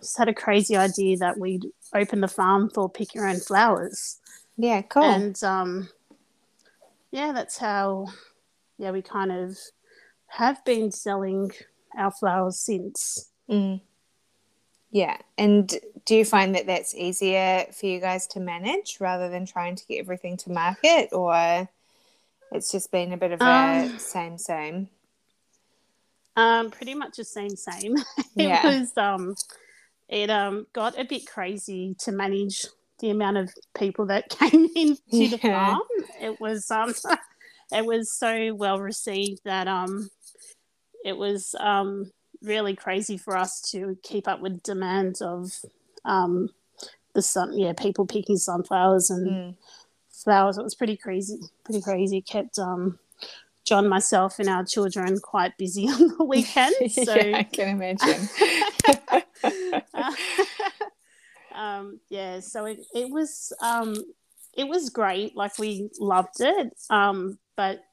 just 0.00 0.18
had 0.18 0.28
a 0.28 0.34
crazy 0.34 0.76
idea 0.76 1.16
that 1.16 1.38
we'd 1.38 1.66
open 1.94 2.20
the 2.20 2.28
farm 2.28 2.68
for 2.68 2.90
pick 2.90 3.14
your 3.14 3.26
own 3.26 3.40
flowers. 3.40 4.18
Yeah, 4.58 4.82
cool. 4.82 5.04
And 5.04 5.42
um, 5.42 5.88
yeah, 7.10 7.32
that's 7.32 7.56
how, 7.56 8.08
yeah, 8.76 8.90
we 8.90 9.00
kind 9.00 9.32
of 9.32 9.56
have 10.26 10.62
been 10.64 10.90
selling 10.90 11.52
our 11.96 12.10
flowers 12.10 12.58
since. 12.58 13.30
Mm. 13.50 13.80
Yeah. 14.92 15.16
And 15.38 15.74
do 16.04 16.14
you 16.14 16.24
find 16.24 16.54
that 16.54 16.66
that's 16.66 16.94
easier 16.94 17.66
for 17.72 17.86
you 17.86 17.98
guys 17.98 18.26
to 18.28 18.40
manage 18.40 18.98
rather 19.00 19.30
than 19.30 19.46
trying 19.46 19.74
to 19.76 19.86
get 19.86 19.98
everything 20.00 20.36
to 20.38 20.52
market, 20.52 21.12
or 21.12 21.68
it's 22.52 22.70
just 22.70 22.92
been 22.92 23.12
a 23.12 23.16
bit 23.16 23.32
of 23.32 23.40
a 23.40 23.44
Um, 23.44 23.98
same 23.98 24.36
same? 24.38 24.88
Um, 26.36 26.70
pretty 26.70 26.94
much 26.94 27.16
the 27.16 27.24
same, 27.24 27.56
same. 27.56 27.96
it 28.36 28.36
Yeah. 28.36 28.62
was 28.62 28.92
um, 28.96 29.34
it 30.08 30.28
um 30.30 30.66
got 30.74 30.98
a 30.98 31.04
bit 31.04 31.26
crazy 31.26 31.96
to 32.00 32.12
manage 32.12 32.66
the 33.00 33.10
amount 33.10 33.38
of 33.38 33.50
people 33.76 34.06
that 34.06 34.28
came 34.38 34.68
into 34.76 35.28
the 35.30 35.38
Yeah. 35.42 35.74
farm. 35.74 35.80
It 36.20 36.38
was 36.38 36.70
um, 36.70 36.92
it 37.72 37.84
was 37.86 38.12
so 38.12 38.54
well 38.54 38.78
received 38.78 39.40
that 39.44 39.68
um, 39.68 40.10
it 41.04 41.16
was 41.16 41.54
um 41.58 42.10
really 42.42 42.74
crazy 42.76 43.16
for 43.16 43.36
us 43.36 43.60
to 43.70 43.96
keep 44.02 44.26
up 44.28 44.40
with 44.40 44.62
demand 44.62 45.20
of 45.22 45.52
um 46.04 46.48
the 47.14 47.22
sun 47.22 47.56
yeah 47.58 47.72
people 47.72 48.06
picking 48.06 48.36
sunflowers 48.36 49.10
and 49.10 49.26
Mm. 49.26 49.54
flowers. 50.10 50.58
It 50.58 50.62
was 50.64 50.74
pretty 50.74 50.96
crazy, 50.96 51.38
pretty 51.64 51.80
crazy. 51.80 52.18
It 52.18 52.26
kept 52.26 52.58
um, 52.58 52.98
John, 53.64 53.88
myself, 53.88 54.38
and 54.38 54.48
our 54.48 54.64
children 54.64 55.18
quite 55.20 55.56
busy 55.58 55.88
on 55.88 56.08
the 56.16 56.24
weekend. 56.24 56.74
So 56.90 57.16
yeah, 57.16 57.38
I 57.38 57.42
can 57.44 57.68
imagine. 57.68 58.28
um, 61.54 62.00
yeah, 62.08 62.40
so 62.40 62.64
it, 62.66 62.80
it 62.94 63.10
was 63.10 63.52
um, 63.60 63.94
it 64.54 64.66
was 64.68 64.90
great. 64.90 65.36
Like 65.36 65.58
we 65.58 65.90
loved 65.98 66.40
it, 66.40 66.72
um, 66.90 67.38
but 67.56 67.84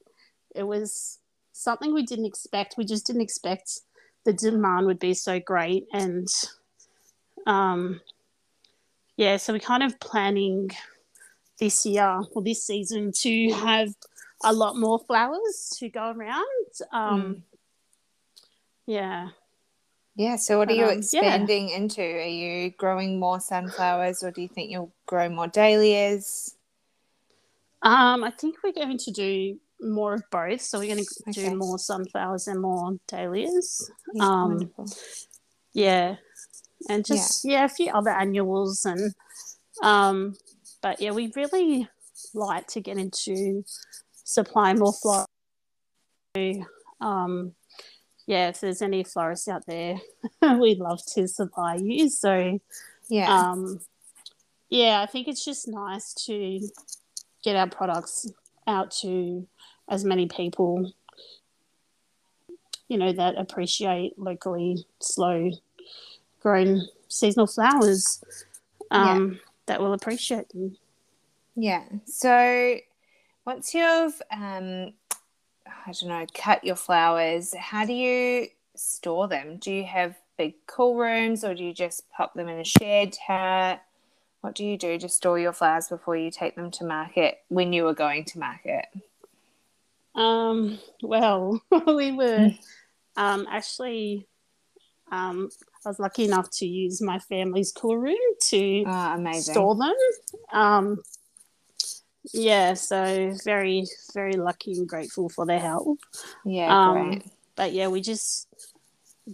it 0.54 0.64
was 0.64 1.18
something 1.52 1.92
we 1.92 2.04
didn't 2.04 2.26
expect. 2.26 2.74
We 2.78 2.84
just 2.84 3.06
didn't 3.06 3.22
expect 3.22 3.80
the 4.24 4.32
demand 4.32 4.86
would 4.86 4.98
be 4.98 5.14
so 5.14 5.40
great, 5.40 5.86
and 5.92 6.28
um, 7.46 8.00
yeah, 9.16 9.36
so 9.36 9.52
we're 9.52 9.58
kind 9.60 9.82
of 9.82 9.98
planning 10.00 10.70
this 11.58 11.84
year 11.84 12.22
or 12.32 12.42
this 12.42 12.64
season 12.64 13.12
to 13.12 13.52
have 13.52 13.94
a 14.42 14.52
lot 14.52 14.76
more 14.76 14.98
flowers 14.98 15.70
to 15.78 15.88
go 15.88 16.12
around. 16.12 16.44
Um, 16.92 17.42
Yeah. 18.86 19.28
yeah. 20.16 20.36
So, 20.36 20.58
what 20.58 20.68
are 20.68 20.72
But, 20.72 20.76
you 20.76 20.84
um, 20.84 20.90
yeah. 20.90 21.20
expanding 21.20 21.68
into? 21.70 22.02
Are 22.02 22.24
you 22.24 22.70
growing 22.70 23.18
more 23.18 23.40
sunflowers, 23.40 24.22
or 24.22 24.30
do 24.30 24.42
you 24.42 24.48
think 24.48 24.70
you'll 24.70 24.92
grow 25.06 25.28
more 25.28 25.48
dahlias? 25.48 26.54
Um, 27.82 28.24
I 28.24 28.30
think 28.30 28.56
we're 28.62 28.72
going 28.72 28.98
to 28.98 29.10
do 29.10 29.58
more 29.82 30.14
of 30.14 30.22
both. 30.30 30.60
So 30.60 30.78
we're 30.78 30.94
going 30.94 31.04
to 31.04 31.10
Okay. 31.30 31.48
do 31.50 31.56
more 31.56 31.78
sunflowers 31.78 32.48
and 32.48 32.60
more 32.60 32.96
dahlias. 33.08 33.90
Yeah, 34.14 34.24
Um, 34.24 34.48
wonderful. 34.50 34.86
Yeah. 35.72 36.16
And 36.88 37.04
just, 37.04 37.44
yeah. 37.44 37.64
a 37.64 37.68
few 37.68 37.90
other 37.92 38.10
annuals. 38.10 38.84
And, 38.86 39.14
um, 39.82 40.34
but 40.82 41.00
yeah, 41.00 41.12
we 41.12 41.32
really 41.36 41.88
like 42.34 42.66
to 42.68 42.80
get 42.80 42.98
into 42.98 43.64
supplying 44.24 44.78
more 44.78 44.92
flowers. 44.92 45.26
Um, 47.00 47.54
yeah, 48.26 48.48
if 48.48 48.60
there's 48.60 48.82
any 48.82 49.02
florists 49.04 49.48
out 49.48 49.66
there, 49.66 49.96
we'd 50.58 50.78
love 50.78 51.00
to 51.14 51.26
supply 51.26 51.76
you. 51.76 52.08
So, 52.08 52.58
Yeah. 53.08 53.34
um, 53.50 53.80
yeah, 54.68 55.00
I 55.02 55.06
think 55.06 55.28
it's 55.28 55.44
just 55.44 55.66
nice 55.68 56.14
to 56.26 56.60
get 57.42 57.56
our 57.56 57.68
products 57.68 58.30
out 58.66 58.90
to 58.92 59.46
as 59.90 60.04
many 60.04 60.26
people, 60.26 60.90
you 62.88 62.96
know, 62.96 63.12
that 63.12 63.36
appreciate 63.36 64.18
locally 64.18 64.86
slow 65.00 65.50
grown 66.40 66.82
seasonal 67.08 67.46
flowers 67.46 68.22
um, 68.90 69.38
that 69.66 69.80
will 69.80 69.92
appreciate 69.92 70.48
them. 70.50 70.76
Yeah. 71.54 71.84
So 72.06 72.76
once 73.44 73.74
you've, 73.74 74.20
um, 74.30 74.92
I 75.66 75.92
don't 75.92 76.08
know, 76.08 76.26
cut 76.34 76.64
your 76.64 76.76
flowers, 76.76 77.54
how 77.54 77.84
do 77.84 77.92
you 77.92 78.48
store 78.74 79.28
them? 79.28 79.58
Do 79.58 79.72
you 79.72 79.84
have 79.84 80.16
big 80.38 80.54
cool 80.66 80.96
rooms 80.96 81.44
or 81.44 81.54
do 81.54 81.64
you 81.64 81.74
just 81.74 82.10
pop 82.10 82.34
them 82.34 82.48
in 82.48 82.58
a 82.58 82.64
shed? 82.64 83.16
How, 83.26 83.78
what 84.40 84.54
do 84.54 84.64
you 84.64 84.78
do 84.78 84.98
to 84.98 85.08
store 85.08 85.38
your 85.38 85.52
flowers 85.52 85.88
before 85.88 86.16
you 86.16 86.30
take 86.30 86.56
them 86.56 86.70
to 86.72 86.84
market 86.84 87.40
when 87.48 87.72
you 87.72 87.86
are 87.88 87.94
going 87.94 88.24
to 88.26 88.38
market? 88.38 88.86
Um, 90.20 90.78
well, 91.02 91.60
we 91.86 92.12
were 92.12 92.50
um, 93.16 93.46
actually, 93.50 94.26
um, 95.10 95.48
I 95.84 95.88
was 95.88 95.98
lucky 95.98 96.24
enough 96.24 96.50
to 96.58 96.66
use 96.66 97.00
my 97.00 97.18
family's 97.18 97.72
cool 97.72 97.96
room 97.96 98.16
to 98.48 98.84
Oh, 98.86 99.40
store 99.40 99.74
them. 99.76 99.94
Um, 100.52 101.02
yeah, 102.32 102.74
so 102.74 103.34
very, 103.44 103.86
very 104.12 104.34
lucky 104.34 104.72
and 104.72 104.86
grateful 104.88 105.28
for 105.30 105.46
their 105.46 105.58
help. 105.58 105.98
Yeah, 106.44 106.78
Um, 106.78 107.10
great. 107.10 107.22
But 107.56 107.72
yeah, 107.72 107.88
we 107.88 108.00
just 108.00 108.46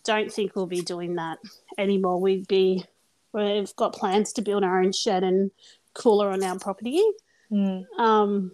don't 0.05 0.33
think 0.33 0.55
we'll 0.55 0.67
be 0.67 0.83
doing 0.83 1.17
that 1.17 1.39
anymore. 1.79 2.21
We'd 2.21 2.47
be, 2.47 2.85
we've 3.33 3.75
got 3.77 3.93
plans 3.95 4.33
to 4.35 4.43
build 4.43 4.63
our 4.63 4.81
own 4.81 4.93
shed 4.93 5.25
and 5.25 5.51
cooler 5.95 6.31
on 6.31 6.43
our 6.43 6.59
property. 6.59 7.03
Mm, 7.51 7.85
Um, 7.99 8.53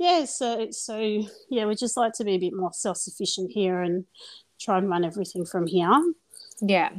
yeah, 0.00 0.24
so 0.24 0.70
so 0.70 0.98
yeah, 1.50 1.66
we 1.66 1.74
just 1.76 1.96
like 1.96 2.14
to 2.14 2.24
be 2.24 2.32
a 2.32 2.38
bit 2.38 2.54
more 2.54 2.72
self 2.72 2.96
sufficient 2.96 3.52
here 3.52 3.82
and 3.82 4.06
try 4.58 4.78
and 4.78 4.88
run 4.88 5.04
everything 5.04 5.44
from 5.44 5.66
here. 5.66 6.14
yeah. 6.60 6.90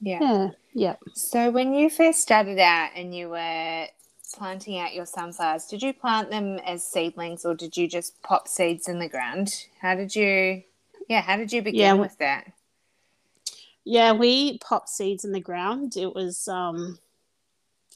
Yeah. 0.00 0.20
Yeah, 0.20 0.50
yeah. 0.74 0.96
So 1.14 1.50
when 1.50 1.74
you 1.74 1.90
first 1.90 2.20
started 2.22 2.58
out 2.58 2.90
and 2.96 3.14
you 3.14 3.28
were 3.30 3.86
planting 4.34 4.78
out 4.78 4.94
your 4.94 5.06
sunflowers, 5.06 5.66
did 5.66 5.82
you 5.82 5.92
plant 5.92 6.30
them 6.30 6.58
as 6.60 6.86
seedlings 6.86 7.44
or 7.44 7.54
did 7.54 7.76
you 7.76 7.88
just 7.88 8.22
pop 8.22 8.48
seeds 8.48 8.88
in 8.88 8.98
the 8.98 9.08
ground? 9.08 9.66
How 9.80 9.94
did 9.94 10.14
you 10.16 10.62
yeah, 11.08 11.22
how 11.22 11.36
did 11.36 11.52
you 11.52 11.62
begin 11.62 11.80
Yeah, 11.80 11.92
with 11.98 12.16
that? 12.18 12.52
Yeah, 13.84 14.12
we 14.12 14.58
popped 14.58 14.88
seeds 14.88 15.24
in 15.24 15.32
the 15.32 15.40
ground. 15.40 15.96
It 15.96 16.14
was 16.14 16.46
um 16.48 16.98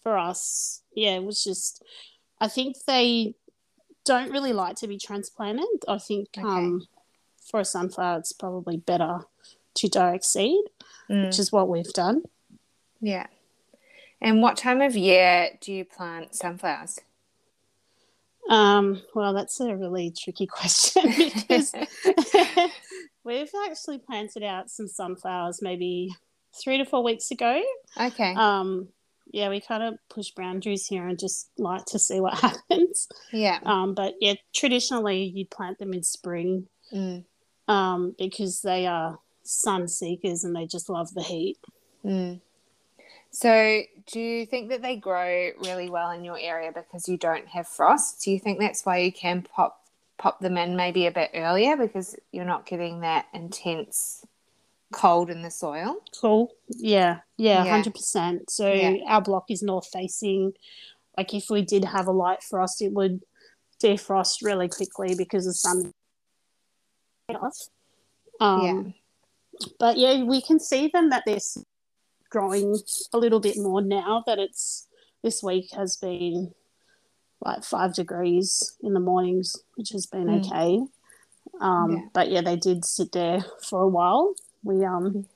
for 0.03 0.19
us, 0.19 0.83
yeah, 0.95 1.17
it 1.17 1.25
was 1.25 1.43
just 1.45 1.83
I 2.41 2.49
think 2.49 2.77
they 2.87 3.35
don't 4.05 4.31
really 4.33 4.53
like 4.53 4.77
to 4.77 4.89
be 4.89 4.99
transplanted. 4.99 5.67
I 5.89 5.99
think 5.99 6.29
Okay. 6.39 6.47
um 6.47 6.87
for 7.45 7.61
a 7.61 7.65
sunflower 7.65 8.19
it's 8.21 8.33
probably 8.33 8.77
better 8.77 9.21
to 9.75 9.89
direct 9.89 10.25
seed, 10.25 10.65
Mm, 11.11 11.27
which 11.27 11.39
is 11.39 11.51
what 11.53 11.69
we've 11.69 11.93
done. 11.93 12.23
yeah. 13.01 13.27
And 14.21 14.41
what 14.41 14.57
time 14.57 14.81
of 14.81 14.95
year 14.97 15.51
do 15.61 15.73
you 15.73 15.85
plant 15.85 16.35
sunflowers? 16.37 17.01
Um, 18.49 19.03
well, 19.15 19.33
that's 19.33 19.59
a 19.61 19.75
really 19.77 20.11
tricky 20.17 20.47
question 20.59 21.05
because 21.17 21.73
we've 23.25 23.51
actually 23.67 23.99
planted 23.99 24.43
out 24.43 24.71
some 24.71 24.89
sunflowers 24.89 25.61
maybe 25.63 26.15
three 26.55 26.79
to 26.79 26.85
four 26.85 27.03
weeks 27.03 27.31
ago. 27.31 27.63
okay. 28.01 28.35
Um, 28.35 28.89
yeah, 29.33 29.49
we 29.49 29.61
kind 29.61 29.83
of 29.83 29.95
push 30.09 30.31
boundaries 30.31 30.87
here 30.87 31.09
and 31.09 31.19
just 31.19 31.49
like 31.59 31.85
to 31.87 31.99
see 31.99 32.21
what 32.21 32.35
happens. 32.39 33.09
yeah. 33.33 33.59
Um, 33.65 33.95
but 33.95 34.15
yeah, 34.21 34.35
traditionally 34.55 35.25
you'd 35.25 35.51
plant 35.51 35.79
them 35.79 35.93
in 35.93 36.03
spring 36.03 36.69
Mm, 36.93 37.25
um, 37.69 38.15
because 38.19 38.61
they 38.61 38.87
are 38.87 39.19
sun 39.45 39.89
seekers 39.89 40.45
and 40.45 40.55
they 40.55 40.67
just 40.67 40.91
love 40.91 41.15
the 41.15 41.23
heat. 41.23 41.57
mm. 42.05 42.39
So, 43.31 43.81
do 44.13 44.21
you 44.21 44.45
think 44.45 44.69
that 44.69 44.83
they 44.83 44.97
grow 44.97 45.53
really 45.59 45.89
well 45.89 46.11
in 46.11 46.23
your 46.23 46.39
area 46.39 46.71
because 46.71 47.09
you 47.09 47.17
don't 47.17 47.49
have 47.49 47.67
frost? 47.67 48.23
Do 48.23 48.31
you 48.31 48.39
think 48.39 48.59
that's 48.61 48.85
why 48.85 48.99
you 48.99 49.11
can 49.11 49.41
pop 49.41 49.81
pop 50.19 50.39
them 50.41 50.59
in 50.59 50.77
maybe 50.77 51.07
a 51.07 51.11
bit 51.11 51.31
earlier 51.35 51.77
because 51.79 52.15
you're 52.31 52.45
not 52.45 52.67
getting 52.67 53.01
that 53.01 53.27
intense 53.33 54.25
cold 54.93 55.31
in 55.31 55.43
the 55.43 55.51
soil. 55.51 55.97
Cool. 56.21 56.55
Yeah, 56.69 57.19
yeah, 57.37 57.65
hundred 57.65 57.95
percent. 57.95 58.51
So 58.51 58.73
yeah. 58.73 58.97
our 59.07 59.23
block 59.23 59.47
is 59.51 59.63
north 59.63 59.89
facing. 59.93 60.53
Like 61.17 61.35
if 61.35 61.51
we 61.51 61.63
did 61.63 61.85
have 61.85 62.07
a 62.07 62.13
light 62.13 62.43
frost, 62.43 62.81
it 62.83 62.93
would 62.93 63.23
defrost 63.83 64.43
really 64.43 64.69
quickly 64.69 65.15
because 65.15 65.47
the 65.47 65.55
sun. 65.55 65.93
Um, 68.41 68.65
yeah. 68.65 69.69
But 69.79 69.99
yeah, 69.99 70.25
we 70.25 70.41
can 70.41 70.59
see 70.59 70.89
them 70.93 71.11
that 71.11 71.25
they're 71.27 71.39
growing 72.31 72.79
a 73.13 73.19
little 73.19 73.41
bit 73.41 73.57
more 73.57 73.83
now 73.83 74.25
that 74.27 74.39
it's 74.39 74.89
this 75.23 75.43
week 75.43 75.71
has 75.73 75.97
been 75.97 76.53
like 77.45 77.65
five 77.65 77.95
degrees 77.95 78.77
in 78.83 78.95
the 78.95 79.01
mornings, 79.01 79.57
which 79.77 79.91
has 79.91 80.07
been 80.07 80.27
mm. 80.27 80.47
okay. 80.47 80.81
Um, 81.61 81.93
yeah. 81.93 81.99
But 82.13 82.31
yeah, 82.31 82.41
they 82.41 82.57
did 82.57 82.85
sit 82.85 83.13
there 83.13 83.45
for 83.69 83.83
a 83.83 83.89
while. 83.89 84.35
We 84.63 84.85
um, 84.85 85.27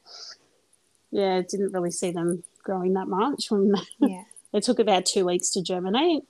yeah, 1.11 1.42
didn't 1.49 1.73
really 1.73 1.90
see 1.90 2.11
them 2.11 2.45
growing 2.62 2.95
that 2.95 3.09
much. 3.09 3.47
When 3.50 3.75
yeah. 4.00 4.25
it 4.52 4.62
took 4.62 4.78
about 4.78 5.06
two 5.06 5.25
weeks 5.26 5.50
to 5.50 5.62
germinate. 5.62 6.25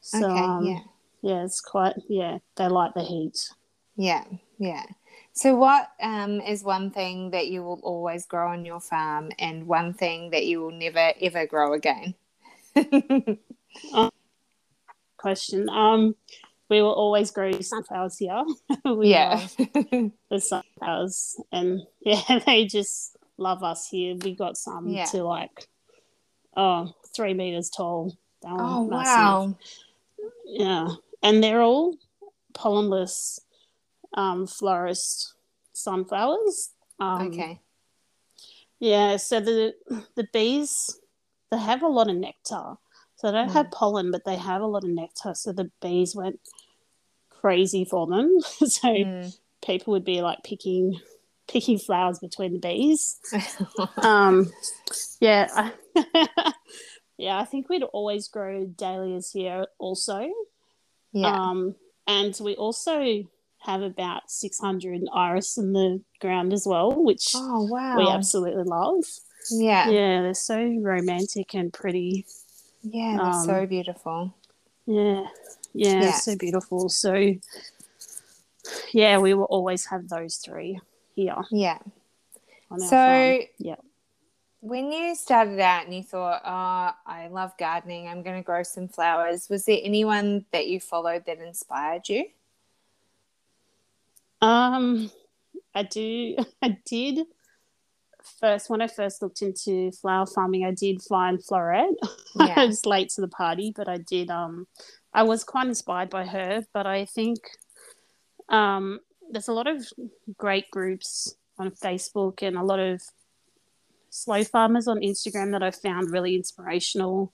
So 0.00 0.24
okay, 0.24 0.40
um, 0.40 0.64
yeah, 0.64 0.80
yeah, 1.22 1.44
it's 1.44 1.60
quite 1.60 1.94
yeah. 2.08 2.38
They 2.56 2.68
like 2.68 2.94
the 2.94 3.02
heat. 3.02 3.50
Yeah, 3.96 4.24
yeah. 4.58 4.84
So, 5.32 5.54
what 5.54 5.90
um, 6.02 6.40
is 6.40 6.64
one 6.64 6.90
thing 6.90 7.30
that 7.30 7.48
you 7.48 7.62
will 7.62 7.80
always 7.82 8.26
grow 8.26 8.52
on 8.52 8.64
your 8.64 8.80
farm, 8.80 9.30
and 9.38 9.66
one 9.66 9.94
thing 9.94 10.30
that 10.30 10.46
you 10.46 10.60
will 10.60 10.72
never 10.72 11.12
ever 11.20 11.46
grow 11.46 11.72
again? 11.72 12.14
um, 13.94 14.10
question. 15.16 15.68
Um, 15.68 16.14
we 16.70 16.80
will 16.80 16.92
always 16.92 17.32
grow 17.32 17.50
sunflowers 17.60 18.16
here. 18.16 18.44
yeah, 19.02 19.46
the 20.30 20.38
sunflowers, 20.38 21.38
and 21.52 21.82
yeah, 22.00 22.38
they 22.46 22.64
just 22.64 23.16
love 23.36 23.62
us 23.62 23.88
here. 23.88 24.16
We 24.16 24.34
got 24.34 24.56
some 24.56 24.88
yeah. 24.88 25.04
to 25.06 25.24
like, 25.24 25.68
oh, 26.56 26.94
three 27.14 27.34
meters 27.34 27.68
tall. 27.68 28.16
oh 28.44 28.86
massive. 28.86 29.14
wow! 29.14 29.58
Yeah, 30.46 30.88
and 31.22 31.42
they're 31.42 31.60
all 31.60 31.96
pollenless 32.54 33.40
um, 34.14 34.46
florist 34.46 35.34
sunflowers. 35.72 36.70
Um, 37.00 37.28
okay. 37.28 37.60
Yeah, 38.78 39.16
so 39.16 39.40
the 39.40 39.74
the 40.14 40.28
bees 40.32 40.98
they 41.50 41.58
have 41.58 41.82
a 41.82 41.88
lot 41.88 42.08
of 42.08 42.16
nectar. 42.16 42.76
So 43.20 43.26
they 43.26 43.36
don't 43.36 43.48
mm. 43.48 43.52
have 43.52 43.70
pollen, 43.70 44.10
but 44.10 44.24
they 44.24 44.36
have 44.36 44.62
a 44.62 44.66
lot 44.66 44.82
of 44.82 44.90
nectar. 44.90 45.34
So 45.34 45.52
the 45.52 45.70
bees 45.82 46.16
went 46.16 46.40
crazy 47.28 47.84
for 47.84 48.06
them. 48.06 48.40
so 48.40 48.88
mm. 48.88 49.38
people 49.62 49.92
would 49.92 50.06
be 50.06 50.22
like 50.22 50.42
picking 50.42 50.98
picking 51.46 51.78
flowers 51.78 52.18
between 52.18 52.54
the 52.54 52.58
bees. 52.60 53.18
um, 53.98 54.50
yeah, 55.20 55.70
yeah. 57.18 57.38
I 57.38 57.44
think 57.44 57.68
we'd 57.68 57.82
always 57.82 58.28
grow 58.28 58.64
dahlias 58.64 59.32
here 59.32 59.66
also. 59.78 60.26
Yeah. 61.12 61.34
Um, 61.34 61.74
and 62.06 62.34
we 62.40 62.54
also 62.54 63.24
have 63.58 63.82
about 63.82 64.30
600 64.30 65.02
iris 65.12 65.58
in 65.58 65.74
the 65.74 66.00
ground 66.20 66.54
as 66.54 66.64
well, 66.66 66.92
which 67.04 67.32
oh, 67.34 67.66
wow. 67.70 67.98
we 67.98 68.08
absolutely 68.08 68.64
love. 68.64 69.04
Yeah. 69.50 69.90
Yeah, 69.90 70.22
they're 70.22 70.34
so 70.34 70.56
romantic 70.80 71.54
and 71.54 71.70
pretty. 71.70 72.24
Yeah, 72.82 73.16
they're 73.16 73.26
um, 73.26 73.44
so 73.44 73.66
beautiful. 73.66 74.34
Yeah. 74.86 75.26
yeah. 75.74 76.02
Yeah, 76.02 76.12
so 76.12 76.36
beautiful. 76.36 76.88
So, 76.88 77.34
yeah, 78.92 79.18
we 79.18 79.34
will 79.34 79.44
always 79.44 79.86
have 79.86 80.08
those 80.08 80.36
three 80.36 80.80
here. 81.14 81.36
Yeah. 81.50 81.78
So, 82.78 83.40
yeah. 83.58 83.76
When 84.60 84.92
you 84.92 85.14
started 85.14 85.58
out 85.58 85.86
and 85.86 85.94
you 85.94 86.02
thought, 86.02 86.42
oh, 86.44 87.10
I 87.10 87.28
love 87.28 87.52
gardening, 87.58 88.08
I'm 88.08 88.22
going 88.22 88.36
to 88.36 88.44
grow 88.44 88.62
some 88.62 88.88
flowers, 88.88 89.48
was 89.48 89.64
there 89.64 89.78
anyone 89.82 90.44
that 90.52 90.66
you 90.66 90.80
followed 90.80 91.24
that 91.26 91.38
inspired 91.38 92.08
you? 92.08 92.26
Um, 94.42 95.10
I 95.74 95.82
do. 95.84 96.36
I 96.62 96.78
did 96.84 97.26
first 98.40 98.70
when 98.70 98.82
I 98.82 98.86
first 98.86 99.22
looked 99.22 99.42
into 99.42 99.92
flower 99.92 100.26
farming. 100.26 100.64
I 100.64 100.72
did 100.72 101.02
find 101.02 101.38
Floret. 101.38 101.94
Yeah. 102.36 102.54
I 102.56 102.66
was 102.66 102.86
late 102.86 103.08
to 103.10 103.20
the 103.20 103.28
party, 103.28 103.72
but 103.74 103.88
I 103.88 103.98
did. 103.98 104.30
Um, 104.30 104.68
I 105.12 105.24
was 105.24 105.42
quite 105.42 105.66
inspired 105.66 106.10
by 106.10 106.24
her. 106.26 106.64
But 106.72 106.86
I 106.86 107.04
think 107.04 107.38
um, 108.48 109.00
there's 109.32 109.48
a 109.48 109.52
lot 109.52 109.66
of 109.66 109.84
great 110.38 110.70
groups 110.70 111.34
on 111.58 111.72
Facebook 111.72 112.42
and 112.42 112.56
a 112.56 112.62
lot 112.62 112.78
of 112.78 113.02
slow 114.10 114.44
farmers 114.44 114.86
on 114.86 115.00
Instagram 115.00 115.50
that 115.52 115.62
I 115.64 115.72
found 115.72 116.12
really 116.12 116.36
inspirational. 116.36 117.32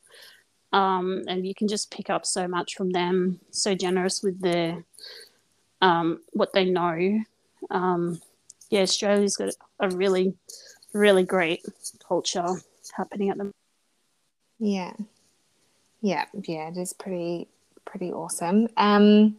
Um, 0.72 1.24
and 1.28 1.46
you 1.46 1.54
can 1.54 1.68
just 1.68 1.90
pick 1.90 2.08
up 2.08 2.24
so 2.24 2.48
much 2.48 2.74
from 2.74 2.90
them. 2.90 3.40
So 3.50 3.74
generous 3.74 4.22
with 4.22 4.40
their 4.40 4.82
um, 5.80 6.20
what 6.32 6.52
they 6.52 6.64
know. 6.64 7.20
Um, 7.70 8.20
yeah, 8.70 8.80
Australia's 8.80 9.36
got 9.36 9.54
a 9.80 9.88
really, 9.90 10.34
really 10.92 11.24
great 11.24 11.64
culture 12.06 12.46
happening 12.96 13.30
at 13.30 13.38
the. 13.38 13.52
Yeah, 14.58 14.92
yeah, 16.00 16.26
yeah. 16.42 16.68
It 16.68 16.76
is 16.76 16.92
pretty, 16.92 17.48
pretty 17.84 18.12
awesome. 18.12 18.68
Um, 18.76 19.36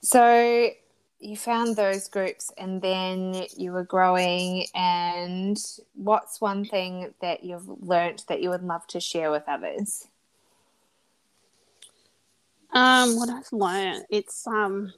so 0.00 0.70
you 1.18 1.36
found 1.36 1.76
those 1.76 2.08
groups, 2.08 2.52
and 2.56 2.80
then 2.80 3.46
you 3.56 3.72
were 3.72 3.84
growing. 3.84 4.66
And 4.74 5.58
what's 5.94 6.40
one 6.40 6.64
thing 6.64 7.14
that 7.20 7.44
you've 7.44 7.68
learnt 7.82 8.24
that 8.28 8.42
you 8.42 8.50
would 8.50 8.62
love 8.62 8.86
to 8.88 9.00
share 9.00 9.30
with 9.30 9.44
others? 9.46 10.08
Um, 12.72 13.16
what 13.16 13.30
I've 13.30 13.52
learned, 13.52 14.04
it's 14.10 14.46
um 14.46 14.92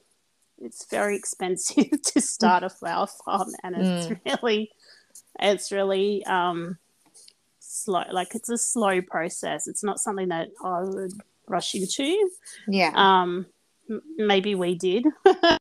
it's 0.60 0.86
very 0.90 1.16
expensive 1.22 2.02
to 2.02 2.20
start 2.20 2.64
a 2.64 2.68
flower 2.68 3.06
farm 3.06 3.50
and 3.62 3.76
it's 3.76 4.06
mm. 4.08 4.20
really 4.24 4.70
it's 5.38 5.72
really 5.72 6.24
um 6.26 6.78
slow 7.60 8.04
like 8.12 8.34
it's 8.34 8.48
a 8.48 8.58
slow 8.58 9.00
process. 9.02 9.66
It's 9.66 9.84
not 9.84 10.00
something 10.00 10.28
that 10.28 10.48
i 10.64 10.80
would 10.82 11.12
rush 11.46 11.74
into. 11.74 12.30
Yeah. 12.66 12.92
Um 12.94 13.46
m- 13.90 14.02
maybe 14.16 14.54
we 14.54 14.74
did. 14.74 15.06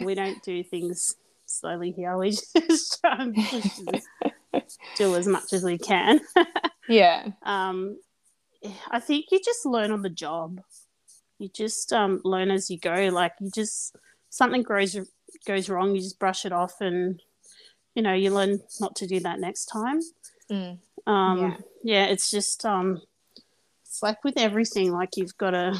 We 0.00 0.14
don't 0.14 0.42
do 0.42 0.62
things 0.64 1.14
slowly 1.46 1.90
here. 1.90 2.16
We 2.16 2.30
just 2.56 3.00
try 3.00 3.16
and 3.18 3.36
do 4.96 5.14
as 5.14 5.26
much 5.26 5.52
as 5.52 5.62
we 5.64 5.78
can. 5.78 6.20
Yeah. 6.88 7.28
Um 7.44 7.98
i 8.90 8.98
think 9.00 9.26
you 9.30 9.40
just 9.44 9.64
learn 9.64 9.92
on 9.92 10.02
the 10.02 10.10
job. 10.10 10.60
You 11.38 11.48
just 11.48 11.92
um, 11.92 12.20
learn 12.24 12.50
as 12.50 12.70
you 12.70 12.78
go. 12.78 13.08
Like 13.12 13.32
you 13.40 13.50
just 13.52 13.96
something 14.30 14.62
grows 14.62 14.96
goes 15.46 15.68
wrong, 15.68 15.94
you 15.94 16.00
just 16.00 16.18
brush 16.18 16.44
it 16.44 16.52
off, 16.52 16.80
and 16.80 17.20
you 17.94 18.02
know 18.02 18.12
you 18.12 18.32
learn 18.32 18.60
not 18.80 18.96
to 18.96 19.06
do 19.06 19.20
that 19.20 19.40
next 19.40 19.66
time. 19.66 20.00
Mm. 20.50 20.78
Um, 21.06 21.38
yeah. 21.38 21.56
yeah, 21.82 22.04
it's 22.06 22.30
just 22.30 22.64
um, 22.64 23.02
it's 23.84 24.02
like 24.02 24.22
with 24.24 24.38
everything. 24.38 24.92
Like 24.92 25.16
you've 25.16 25.36
got 25.36 25.50
to 25.50 25.74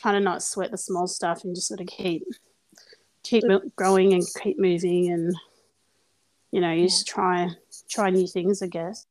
kind 0.00 0.16
of 0.16 0.22
not 0.22 0.42
sweat 0.42 0.70
the 0.70 0.78
small 0.78 1.06
stuff 1.06 1.44
and 1.44 1.54
just 1.54 1.68
sort 1.68 1.80
of 1.80 1.86
keep 1.86 2.24
keep 3.22 3.44
growing 3.76 4.14
and 4.14 4.22
keep 4.42 4.58
moving 4.58 5.10
and 5.10 5.34
you 6.50 6.60
know 6.60 6.70
you 6.70 6.82
yeah. 6.82 6.86
just 6.86 7.06
try 7.06 7.50
try 7.88 8.10
new 8.10 8.26
things 8.26 8.62
i 8.62 8.66
guess 8.66 9.06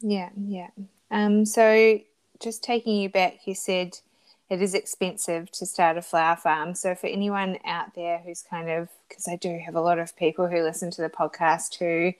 yeah 0.00 0.30
yeah 0.36 0.68
um 1.10 1.44
so 1.44 1.98
just 2.40 2.62
taking 2.62 2.96
you 2.96 3.08
back 3.08 3.46
you 3.46 3.54
said 3.54 3.98
it 4.50 4.60
is 4.60 4.74
expensive 4.74 5.50
to 5.52 5.64
start 5.64 5.96
a 5.96 6.02
flower 6.02 6.36
farm. 6.36 6.74
So 6.74 6.96
for 6.96 7.06
anyone 7.06 7.58
out 7.64 7.94
there 7.94 8.18
who's 8.18 8.42
kind 8.42 8.68
of, 8.68 8.88
because 9.08 9.28
I 9.28 9.36
do 9.36 9.58
have 9.64 9.76
a 9.76 9.80
lot 9.80 10.00
of 10.00 10.16
people 10.16 10.48
who 10.48 10.60
listen 10.62 10.90
to 10.90 11.02
the 11.02 11.08
podcast 11.08 11.78
who 11.78 12.12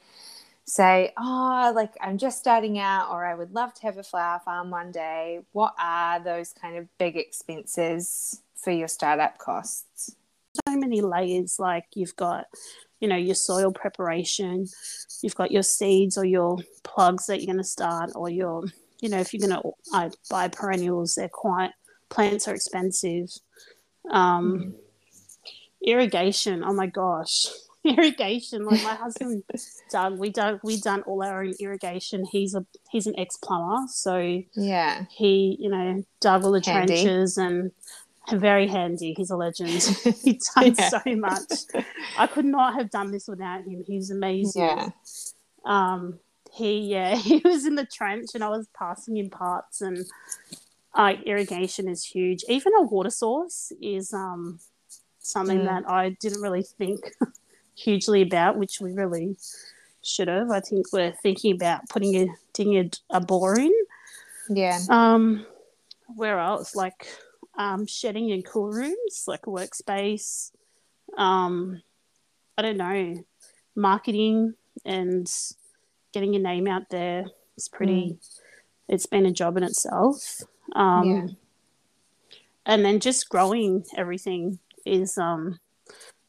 say, 0.64 1.12
oh, 1.18 1.72
like 1.74 1.92
I'm 2.00 2.18
just 2.18 2.38
starting 2.38 2.78
out, 2.78 3.10
or 3.10 3.26
I 3.26 3.34
would 3.34 3.52
love 3.52 3.74
to 3.74 3.82
have 3.82 3.98
a 3.98 4.04
flower 4.04 4.40
farm 4.44 4.70
one 4.70 4.92
day. 4.92 5.40
What 5.50 5.74
are 5.76 6.22
those 6.22 6.52
kind 6.52 6.76
of 6.78 6.86
big 6.98 7.16
expenses 7.16 8.40
for 8.54 8.70
your 8.70 8.88
startup 8.88 9.38
costs? 9.38 10.14
So 10.66 10.76
many 10.76 11.00
layers. 11.00 11.58
Like 11.58 11.86
you've 11.94 12.14
got, 12.14 12.46
you 13.00 13.08
know, 13.08 13.16
your 13.16 13.34
soil 13.34 13.72
preparation, 13.72 14.66
you've 15.22 15.34
got 15.34 15.50
your 15.50 15.64
seeds 15.64 16.16
or 16.16 16.24
your 16.24 16.58
plugs 16.84 17.26
that 17.26 17.40
you're 17.40 17.52
going 17.52 17.58
to 17.58 17.64
start, 17.64 18.12
or 18.14 18.30
your, 18.30 18.62
you 19.00 19.08
know, 19.08 19.18
if 19.18 19.34
you're 19.34 19.48
going 19.48 19.60
to 19.60 19.70
uh, 19.92 20.10
buy 20.28 20.46
perennials, 20.46 21.16
they're 21.16 21.28
quite 21.28 21.72
plants 22.10 22.46
are 22.46 22.54
expensive. 22.54 23.30
Um, 24.10 24.52
mm. 24.52 24.74
Irrigation, 25.82 26.62
oh 26.62 26.74
my 26.74 26.86
gosh, 26.86 27.46
irrigation. 27.84 28.66
Like 28.66 28.82
my 28.82 28.94
husband 28.94 29.42
done, 29.90 30.18
we 30.18 30.30
done 30.30 30.60
we 30.62 30.78
done 30.78 31.02
all 31.02 31.22
our 31.22 31.42
own 31.42 31.54
irrigation. 31.58 32.26
He's 32.30 32.54
a 32.54 32.66
he's 32.90 33.06
an 33.06 33.18
ex 33.18 33.36
plumber, 33.38 33.86
so 33.88 34.42
yeah, 34.54 35.04
he 35.10 35.56
you 35.58 35.70
know 35.70 36.04
dug 36.20 36.44
all 36.44 36.52
the 36.52 36.60
Handy. 36.62 37.02
trenches 37.02 37.38
and 37.38 37.72
very 38.32 38.66
handy. 38.66 39.14
He's 39.16 39.30
a 39.30 39.36
legend. 39.36 39.70
He's 40.22 40.48
done 40.54 40.74
yeah. 40.78 40.88
so 40.88 41.00
much. 41.06 41.84
I 42.16 42.26
could 42.26 42.44
not 42.44 42.74
have 42.74 42.90
done 42.90 43.10
this 43.10 43.26
without 43.26 43.64
him. 43.64 43.82
He's 43.84 44.10
amazing. 44.10 44.62
Yeah. 44.62 44.90
Um, 45.64 46.20
he 46.52 46.80
yeah, 46.80 47.16
he 47.16 47.40
was 47.44 47.66
in 47.66 47.74
the 47.74 47.86
trench 47.86 48.30
and 48.34 48.44
I 48.44 48.48
was 48.48 48.68
passing 48.76 49.16
him 49.16 49.30
parts 49.30 49.80
and 49.80 50.04
uh, 50.94 51.14
irrigation 51.24 51.88
is 51.88 52.04
huge. 52.04 52.44
Even 52.48 52.72
a 52.78 52.82
water 52.82 53.10
source 53.10 53.72
is 53.80 54.12
um 54.12 54.58
something 55.18 55.60
mm. 55.60 55.64
that 55.64 55.88
I 55.88 56.10
didn't 56.20 56.42
really 56.42 56.62
think 56.62 57.00
hugely 57.74 58.22
about, 58.22 58.56
which 58.56 58.80
we 58.80 58.92
really 58.92 59.36
should 60.02 60.28
have. 60.28 60.50
I 60.50 60.60
think 60.60 60.92
we're 60.92 61.12
thinking 61.12 61.54
about 61.54 61.88
putting 61.88 62.16
a 62.16 62.26
digging 62.52 62.78
a, 62.78 63.16
a 63.16 63.20
bore 63.20 63.58
in. 63.58 63.72
Yeah. 64.48 64.78
Um, 64.88 65.46
where 66.16 66.40
else? 66.40 66.74
Like 66.74 67.06
um, 67.56 67.86
shedding 67.86 68.30
in 68.30 68.42
cool 68.42 68.70
rooms, 68.70 69.24
like 69.26 69.46
a 69.46 69.50
workspace. 69.50 70.50
Um, 71.16 71.82
I 72.56 72.62
don't 72.62 72.76
know, 72.76 73.24
marketing 73.76 74.54
and 74.84 75.30
getting 76.12 76.34
your 76.34 76.42
name 76.42 76.66
out 76.66 76.90
there 76.90 77.26
is 77.56 77.68
pretty. 77.68 78.12
Mm. 78.12 78.40
It's 78.88 79.06
been 79.06 79.24
a 79.24 79.30
job 79.30 79.56
in 79.56 79.62
itself. 79.62 80.42
Um, 80.74 81.04
yeah. 81.04 81.26
And 82.66 82.84
then 82.84 83.00
just 83.00 83.28
growing 83.28 83.84
everything 83.96 84.58
is, 84.86 85.18
um, 85.18 85.58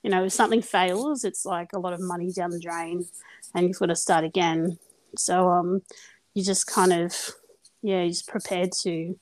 you 0.01 0.09
know, 0.09 0.23
if 0.25 0.33
something 0.33 0.61
fails, 0.61 1.23
it's 1.23 1.45
like 1.45 1.73
a 1.73 1.79
lot 1.79 1.93
of 1.93 1.99
money 1.99 2.31
down 2.31 2.51
the 2.51 2.59
drain, 2.59 3.05
and 3.53 3.67
you've 3.67 3.77
got 3.77 3.87
to 3.87 3.95
start 3.95 4.23
again. 4.23 4.79
So 5.17 5.49
um, 5.49 5.81
you 6.33 6.43
just 6.43 6.67
kind 6.67 6.93
of, 6.93 7.13
yeah, 7.81 8.01
you're 8.01 8.09
just 8.09 8.27
prepared 8.27 8.71
to 8.83 9.19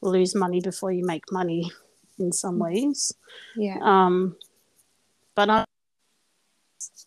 lose 0.00 0.34
money 0.34 0.60
before 0.60 0.92
you 0.92 1.04
make 1.04 1.32
money 1.32 1.70
in 2.18 2.32
some 2.32 2.58
ways. 2.58 3.12
Yeah. 3.56 3.78
Um, 3.80 4.36
but 5.34 5.48
I, 5.48 5.64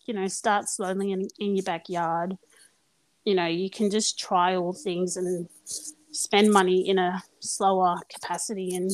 you 0.06 0.14
know, 0.14 0.26
start 0.26 0.68
slowly 0.68 1.12
in, 1.12 1.28
in 1.38 1.56
your 1.56 1.64
backyard. 1.64 2.36
You 3.24 3.34
know, 3.34 3.46
you 3.46 3.70
can 3.70 3.90
just 3.90 4.18
trial 4.18 4.72
things 4.72 5.16
and 5.16 5.48
spend 6.12 6.52
money 6.52 6.88
in 6.88 6.98
a 6.98 7.22
slower 7.40 7.96
capacity 8.08 8.74
and 8.74 8.90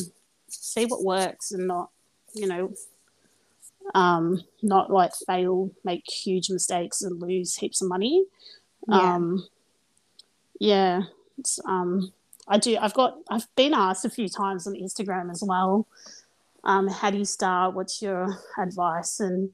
see 0.49 0.87
what 0.87 1.05
works 1.05 1.53
and 1.53 1.67
not, 1.67 1.91
you 2.35 2.47
know, 2.47 2.73
um, 3.95 4.43
not 4.63 4.91
like 4.91 5.13
fail, 5.27 5.71
make 5.85 6.09
huge 6.09 6.51
mistakes 6.51 7.03
and 7.03 7.21
lose 7.21 7.57
heaps 7.57 7.83
of 7.83 7.89
money. 7.89 8.25
Yeah. 8.89 9.15
Um, 9.15 9.47
yeah. 10.61 11.03
It's, 11.39 11.61
um, 11.65 12.13
I 12.49 12.59
do. 12.59 12.77
I've 12.81 12.95
got. 12.95 13.19
I've 13.31 13.47
been 13.57 13.75
asked 13.75 14.05
a 14.05 14.11
few 14.11 14.29
times 14.29 14.67
on 14.67 14.75
Instagram 14.75 15.31
as 15.31 15.43
well. 15.43 15.87
Um, 16.65 16.89
how 16.89 17.11
do 17.11 17.19
you 17.19 17.25
start? 17.25 17.75
What's 17.75 18.01
your 18.01 18.39
advice? 18.59 19.21
And 19.21 19.51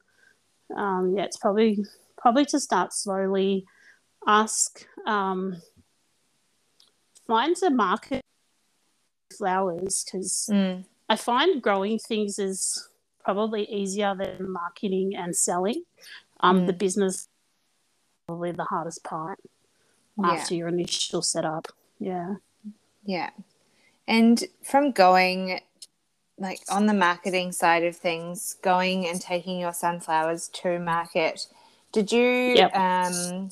um, 0.76 1.14
yeah, 1.16 1.24
it's 1.24 1.36
probably 1.36 1.84
probably 2.16 2.44
to 2.46 2.60
start 2.60 2.92
slowly. 2.92 3.66
Ask. 4.26 4.86
Um, 5.06 5.60
find 7.26 7.56
a 7.62 7.70
market 7.70 8.22
flowers 9.36 10.04
because 10.04 10.48
mm. 10.52 10.84
I 11.08 11.16
find 11.16 11.62
growing 11.62 11.98
things 11.98 12.38
is 12.38 12.88
probably 13.24 13.64
easier 13.64 14.14
than 14.14 14.50
marketing 14.52 15.14
and 15.16 15.34
selling. 15.34 15.84
Um, 16.40 16.62
mm. 16.62 16.66
The 16.66 16.72
business 16.72 17.28
probably 18.26 18.52
the 18.52 18.64
hardest 18.64 19.04
part 19.04 19.38
yeah. 20.18 20.32
after 20.32 20.54
your 20.54 20.68
initial 20.68 21.22
setup. 21.22 21.68
Yeah. 21.98 22.36
Yeah. 23.04 23.30
And 24.06 24.42
from 24.62 24.92
going 24.92 25.60
like 26.38 26.60
on 26.68 26.86
the 26.86 26.94
marketing 26.94 27.52
side 27.52 27.84
of 27.84 27.96
things, 27.96 28.56
going 28.62 29.06
and 29.06 29.20
taking 29.20 29.60
your 29.60 29.72
sunflowers 29.72 30.48
to 30.48 30.78
market, 30.78 31.46
did 31.92 32.10
you 32.10 32.54
yep. 32.56 32.74
um 32.74 33.50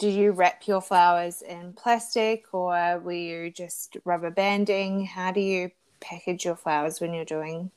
did 0.00 0.14
you 0.14 0.32
wrap 0.32 0.66
your 0.66 0.80
flowers 0.80 1.42
in 1.42 1.74
plastic 1.74 2.54
or 2.54 2.98
were 3.00 3.12
you 3.12 3.50
just 3.50 3.98
rubber 4.06 4.30
banding? 4.30 5.04
How 5.04 5.30
do 5.30 5.40
you 5.40 5.70
package 6.00 6.46
your 6.46 6.56
flowers 6.56 7.02
when 7.02 7.12
you're 7.12 7.26
doing 7.26 7.70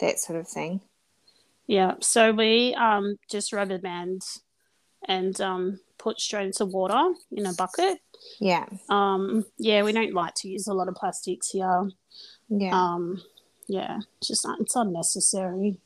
that 0.00 0.18
sort 0.18 0.40
of 0.40 0.48
thing? 0.48 0.80
Yeah, 1.66 1.96
so 2.00 2.32
we 2.32 2.74
um, 2.74 3.16
just 3.30 3.52
rubber 3.52 3.76
band 3.76 4.22
and 5.06 5.38
um, 5.42 5.80
put 5.98 6.18
straight 6.18 6.46
into 6.46 6.64
water 6.64 7.12
in 7.32 7.44
a 7.44 7.52
bucket. 7.52 7.98
Yeah. 8.40 8.64
Um, 8.88 9.44
yeah, 9.58 9.82
we 9.82 9.92
don't 9.92 10.14
like 10.14 10.32
to 10.36 10.48
use 10.48 10.68
a 10.68 10.74
lot 10.74 10.88
of 10.88 10.94
plastics 10.94 11.50
here. 11.50 11.90
Yeah. 12.48 12.72
Um, 12.72 13.20
yeah, 13.66 13.98
just 14.24 14.46
it's 14.58 14.74
unnecessary. 14.74 15.80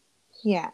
Yeah. 0.45 0.71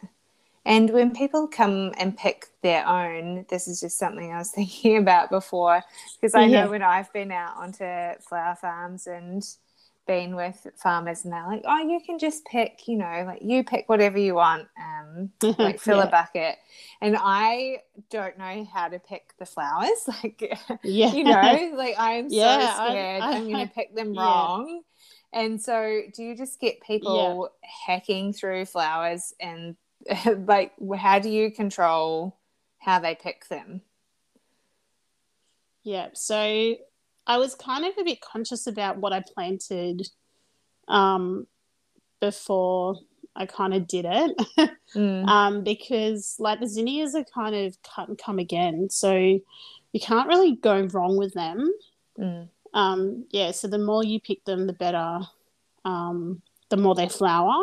And 0.69 0.91
when 0.91 1.11
people 1.15 1.47
come 1.47 1.93
and 1.97 2.15
pick 2.15 2.45
their 2.61 2.87
own, 2.87 3.43
this 3.49 3.67
is 3.67 3.81
just 3.81 3.97
something 3.97 4.31
I 4.31 4.37
was 4.37 4.51
thinking 4.55 4.97
about 4.97 5.31
before 5.31 5.83
because 6.15 6.35
I 6.35 6.45
yeah. 6.45 6.63
know 6.63 6.69
when 6.69 6.83
I've 6.83 7.11
been 7.11 7.31
out 7.31 7.57
onto 7.57 7.83
flower 8.21 8.55
farms 8.55 9.07
and 9.07 9.43
been 10.05 10.35
with 10.35 10.67
farmers 10.75 11.23
and 11.23 11.33
they're 11.33 11.47
like, 11.47 11.63
oh, 11.65 11.79
you 11.79 11.99
can 12.05 12.19
just 12.19 12.45
pick, 12.45 12.87
you 12.87 12.97
know, 12.97 13.23
like 13.25 13.41
you 13.41 13.63
pick 13.63 13.89
whatever 13.89 14.19
you 14.19 14.35
want, 14.35 14.67
um, 14.79 15.31
like 15.57 15.79
fill 15.79 15.97
yeah. 15.97 16.03
a 16.03 16.11
bucket. 16.11 16.57
And 17.01 17.17
I 17.19 17.79
don't 18.11 18.37
know 18.37 18.67
how 18.71 18.89
to 18.89 18.99
pick 18.99 19.33
the 19.39 19.45
flowers. 19.45 19.89
Like, 20.23 20.55
yeah. 20.83 21.13
you 21.13 21.23
know, 21.23 21.71
like 21.75 21.95
I'm 21.97 22.27
yeah, 22.29 22.75
so 22.75 22.85
scared 22.85 23.21
I, 23.23 23.31
am 23.37 23.49
going 23.49 23.67
to 23.67 23.73
pick 23.73 23.95
them 23.95 24.13
wrong. 24.15 24.81
And 25.33 25.61
so, 25.61 26.01
do 26.15 26.23
you 26.23 26.35
just 26.35 26.59
get 26.59 26.81
people 26.81 27.51
hacking 27.61 28.33
through 28.33 28.65
flowers 28.65 29.33
and 29.39 29.75
like, 30.45 30.73
how 30.97 31.19
do 31.19 31.29
you 31.29 31.51
control 31.51 32.37
how 32.79 32.99
they 32.99 33.15
pick 33.15 33.47
them? 33.47 33.81
Yeah. 35.83 36.09
So 36.13 36.75
I 37.27 37.37
was 37.37 37.55
kind 37.55 37.85
of 37.85 37.93
a 37.97 38.03
bit 38.03 38.21
conscious 38.21 38.67
about 38.67 38.97
what 38.97 39.13
I 39.13 39.21
planted 39.33 40.07
um, 40.87 41.47
before 42.19 42.97
I 43.35 43.45
kind 43.45 43.73
of 43.73 43.87
did 43.87 44.05
it. 44.07 44.37
mm. 44.95 45.27
um, 45.27 45.63
because 45.63 46.35
like 46.39 46.59
the 46.59 46.67
zinnias 46.67 47.15
are 47.15 47.23
kind 47.23 47.55
of 47.55 47.77
cut 47.83 48.09
and 48.09 48.17
come 48.17 48.39
again. 48.39 48.89
So 48.89 49.15
you 49.15 49.99
can't 49.99 50.27
really 50.27 50.55
go 50.55 50.81
wrong 50.91 51.17
with 51.17 51.33
them. 51.33 51.71
Mm. 52.19 52.49
Um, 52.73 53.25
yeah, 53.31 53.51
so 53.51 53.67
the 53.67 53.77
more 53.79 54.03
you 54.03 54.19
pick 54.19 54.43
them, 54.45 54.67
the 54.67 54.73
better. 54.73 55.21
Um, 55.85 56.41
the 56.69 56.77
more 56.77 56.95
they 56.95 57.09
flower. 57.09 57.55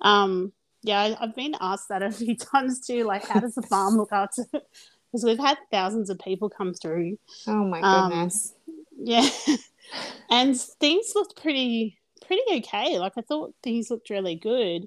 Um, 0.00 0.52
yeah, 0.82 1.00
I, 1.00 1.26
have 1.26 1.34
been 1.34 1.56
asked 1.60 1.88
that 1.88 2.02
a 2.02 2.10
few 2.10 2.36
times 2.52 2.86
too. 2.86 3.04
Like, 3.04 3.26
how 3.26 3.40
does 3.40 3.54
the 3.54 3.62
farm 3.62 3.96
look 3.96 4.12
after? 4.12 4.44
Because 5.10 5.24
we've 5.24 5.38
had 5.38 5.56
thousands 5.70 6.10
of 6.10 6.18
people 6.18 6.50
come 6.50 6.74
through. 6.74 7.18
Oh 7.46 7.64
my 7.64 7.80
um, 7.80 8.10
goodness! 8.10 8.52
Yeah. 8.98 9.26
and 10.30 10.54
things 10.60 11.12
looked 11.14 11.40
pretty 11.40 11.98
pretty 12.26 12.42
okay. 12.58 12.98
Like 12.98 13.14
I 13.16 13.22
thought 13.22 13.54
things 13.62 13.90
looked 13.90 14.10
really 14.10 14.34
good. 14.34 14.86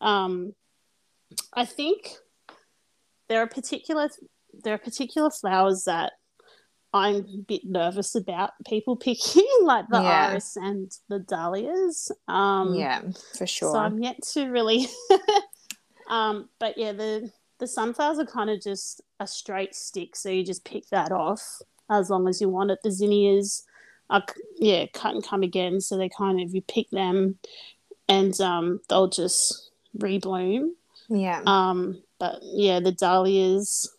Um 0.00 0.54
I 1.52 1.66
think 1.66 2.12
there 3.28 3.42
are 3.42 3.46
particular 3.46 4.08
there 4.64 4.72
are 4.72 4.78
particular 4.78 5.30
flowers 5.30 5.84
that 5.84 6.12
I'm 6.92 7.16
a 7.16 7.42
bit 7.46 7.62
nervous 7.64 8.14
about 8.14 8.52
people 8.66 8.96
picking, 9.08 9.46
like 9.62 9.86
the 9.88 10.00
yeah. 10.00 10.28
iris 10.28 10.56
and 10.56 10.90
the 11.08 11.18
dahlias. 11.18 12.10
Um, 12.28 12.74
yeah, 12.74 13.02
for 13.36 13.46
sure. 13.46 13.72
So 13.72 13.78
I'm 13.78 14.02
yet 14.02 14.22
to 14.32 14.46
really. 14.48 14.86
um, 16.08 16.48
but 16.58 16.78
yeah, 16.78 16.92
the 16.92 17.30
the 17.58 17.66
sunflowers 17.66 18.18
are 18.18 18.26
kind 18.26 18.50
of 18.50 18.62
just 18.62 19.02
a 19.20 19.26
straight 19.26 19.74
stick, 19.74 20.16
so 20.16 20.30
you 20.30 20.44
just 20.44 20.64
pick 20.64 20.88
that 20.90 21.12
off 21.12 21.60
as 21.90 22.10
long 22.10 22.28
as 22.28 22.40
you 22.40 22.48
want 22.48 22.70
it. 22.70 22.78
The 22.82 22.90
zinnias 22.90 23.64
are 24.10 24.24
yeah 24.56 24.86
cut 24.92 25.14
and 25.14 25.24
come 25.24 25.42
again, 25.42 25.80
so 25.80 25.96
they 25.96 26.08
kind 26.08 26.40
of 26.40 26.54
you 26.54 26.62
pick 26.62 26.90
them, 26.90 27.38
and 28.08 28.38
um, 28.40 28.80
they'll 28.88 29.08
just 29.08 29.70
rebloom. 29.98 30.70
Yeah. 31.08 31.42
Um, 31.46 32.02
but 32.18 32.38
yeah, 32.42 32.80
the 32.80 32.92
dahlias. 32.92 33.92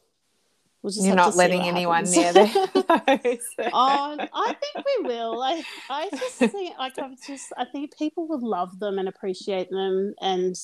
We'll 0.82 0.94
You're 0.96 1.15
not 1.15 1.36
letting 1.36 1.62
anyone 1.62 2.06
near 2.10 2.32
them. 2.32 2.48
oh, 2.56 2.78
I 2.78 4.56
think 4.56 4.86
we 4.86 5.08
will. 5.08 5.38
Like, 5.38 5.65
I 5.89 6.10
just 6.10 6.36
think, 6.36 6.78
like, 6.78 6.94
I'm 6.98 7.15
just, 7.28 7.48
I 7.58 7.65
think 7.65 7.98
people 7.98 8.28
will 8.28 8.48
love 8.48 8.80
them 8.80 8.98
and 8.98 9.10
appreciate 9.10 9.70
them, 9.70 10.13
and 10.22 10.56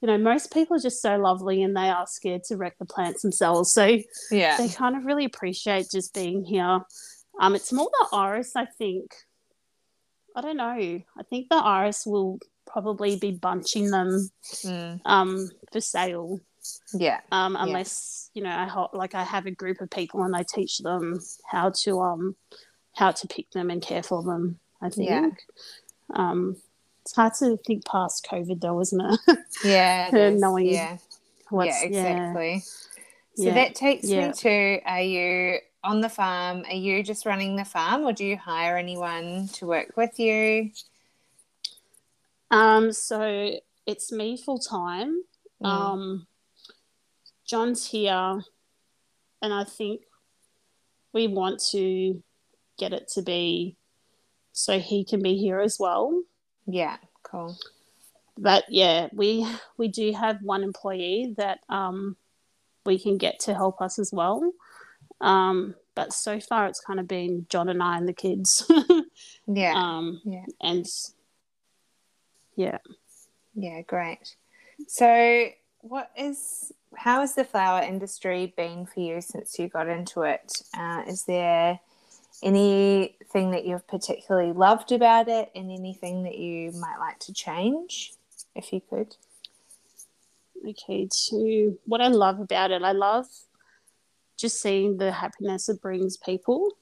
you 0.00 0.08
know, 0.08 0.18
most 0.18 0.52
people 0.52 0.76
are 0.76 0.80
just 0.80 1.00
so 1.00 1.16
lovely 1.16 1.62
and 1.62 1.76
they 1.76 1.88
are 1.88 2.08
scared 2.08 2.42
to 2.44 2.56
wreck 2.56 2.76
the 2.78 2.84
plants 2.84 3.22
themselves. 3.22 3.72
So 3.72 3.98
yeah, 4.32 4.56
they 4.56 4.68
kind 4.68 4.96
of 4.96 5.04
really 5.04 5.24
appreciate 5.24 5.90
just 5.92 6.12
being 6.12 6.44
here. 6.44 6.80
Um, 7.40 7.54
it's 7.54 7.72
more 7.72 7.88
the 7.88 8.16
iris, 8.16 8.56
I 8.56 8.66
think. 8.66 9.14
I 10.34 10.40
don't 10.40 10.56
know. 10.56 10.64
I 10.64 11.22
think 11.30 11.48
the 11.48 11.56
iris 11.56 12.04
will 12.04 12.40
probably 12.66 13.16
be 13.16 13.30
bunching 13.30 13.90
them 13.90 14.28
mm. 14.64 15.00
um, 15.04 15.48
for 15.70 15.80
sale. 15.80 16.40
Yeah. 16.94 17.20
Um, 17.30 17.56
unless 17.58 18.30
yeah. 18.34 18.40
you 18.40 18.44
know, 18.48 18.56
I 18.56 18.66
ho- 18.66 18.90
like 18.92 19.14
I 19.14 19.24
have 19.24 19.46
a 19.46 19.50
group 19.50 19.80
of 19.80 19.90
people 19.90 20.22
and 20.22 20.34
I 20.36 20.42
teach 20.42 20.78
them 20.78 21.20
how 21.46 21.70
to 21.82 22.00
um 22.00 22.36
how 22.94 23.10
to 23.10 23.26
pick 23.26 23.50
them 23.52 23.70
and 23.70 23.82
care 23.82 24.02
for 24.02 24.22
them. 24.22 24.58
I 24.80 24.90
think. 24.90 25.10
Yeah. 25.10 25.30
Um, 26.10 26.56
It's 27.02 27.14
hard 27.14 27.34
to 27.34 27.56
think 27.56 27.84
past 27.84 28.26
COVID, 28.30 28.60
though, 28.60 28.80
isn't 28.80 29.00
it? 29.00 29.20
Yeah, 29.64 30.14
it. 30.14 30.38
Knowing 30.38 30.66
yeah, 30.66 30.98
yeah, 31.50 31.82
exactly. 31.82 32.62
So 33.34 33.44
Yeah. 33.44 33.54
that 33.54 33.74
takes 33.74 34.04
me 34.04 34.30
to: 34.32 34.80
Are 34.84 35.00
you 35.00 35.58
on 35.84 36.00
the 36.00 36.08
farm? 36.08 36.64
Are 36.66 36.74
you 36.74 37.02
just 37.02 37.26
running 37.26 37.56
the 37.56 37.64
farm, 37.64 38.04
or 38.04 38.12
do 38.12 38.24
you 38.24 38.36
hire 38.36 38.76
anyone 38.76 39.48
to 39.54 39.66
work 39.66 39.96
with 39.96 40.18
you? 40.18 40.70
Um, 42.50 42.92
so 42.92 43.58
it's 43.86 44.12
me 44.12 44.36
full 44.36 44.58
time. 44.58 45.22
Mm. 45.62 45.66
Um, 45.66 46.26
John's 47.52 47.86
here, 47.86 48.40
and 49.42 49.52
I 49.52 49.64
think 49.64 50.00
we 51.12 51.26
want 51.26 51.62
to 51.72 52.22
get 52.78 52.94
it 52.94 53.08
to 53.08 53.20
be 53.20 53.76
so 54.52 54.78
he 54.78 55.04
can 55.04 55.22
be 55.22 55.36
here 55.36 55.60
as 55.60 55.76
well. 55.78 56.22
Yeah, 56.66 56.96
cool. 57.22 57.58
But 58.38 58.64
yeah, 58.70 59.08
we 59.12 59.46
we 59.76 59.88
do 59.88 60.14
have 60.14 60.38
one 60.40 60.62
employee 60.62 61.34
that 61.36 61.58
um, 61.68 62.16
we 62.86 62.98
can 62.98 63.18
get 63.18 63.40
to 63.40 63.54
help 63.54 63.82
us 63.82 63.98
as 63.98 64.14
well. 64.14 64.50
Um, 65.20 65.74
but 65.94 66.14
so 66.14 66.40
far, 66.40 66.68
it's 66.68 66.80
kind 66.80 67.00
of 67.00 67.06
been 67.06 67.44
John 67.50 67.68
and 67.68 67.82
I 67.82 67.98
and 67.98 68.08
the 68.08 68.14
kids. 68.14 68.66
Yeah, 69.46 69.74
um, 69.74 70.22
yeah, 70.24 70.44
and 70.62 70.86
yeah. 72.54 72.78
yeah, 73.54 73.82
great. 73.82 74.36
So, 74.86 75.48
what 75.80 76.10
is 76.16 76.72
how 76.96 77.20
has 77.20 77.34
the 77.34 77.44
flower 77.44 77.80
industry 77.82 78.52
been 78.56 78.86
for 78.86 79.00
you 79.00 79.20
since 79.20 79.58
you 79.58 79.68
got 79.68 79.88
into 79.88 80.22
it? 80.22 80.52
Uh, 80.76 81.02
is 81.06 81.24
there 81.24 81.80
anything 82.42 83.50
that 83.52 83.64
you've 83.64 83.86
particularly 83.86 84.52
loved 84.52 84.92
about 84.92 85.28
it, 85.28 85.50
and 85.54 85.70
anything 85.70 86.24
that 86.24 86.36
you 86.38 86.72
might 86.72 86.98
like 86.98 87.18
to 87.20 87.32
change, 87.32 88.12
if 88.54 88.72
you 88.72 88.80
could? 88.88 89.16
okay 90.68 91.08
to 91.10 91.76
what 91.86 92.00
i 92.00 92.06
love 92.06 92.38
about 92.38 92.70
it 92.70 92.82
i 92.82 92.92
love 92.92 93.26
just 94.36 94.60
seeing 94.62 94.96
the 94.98 95.10
happiness 95.10 95.68
it 95.68 95.82
brings 95.82 96.16
people 96.16 96.76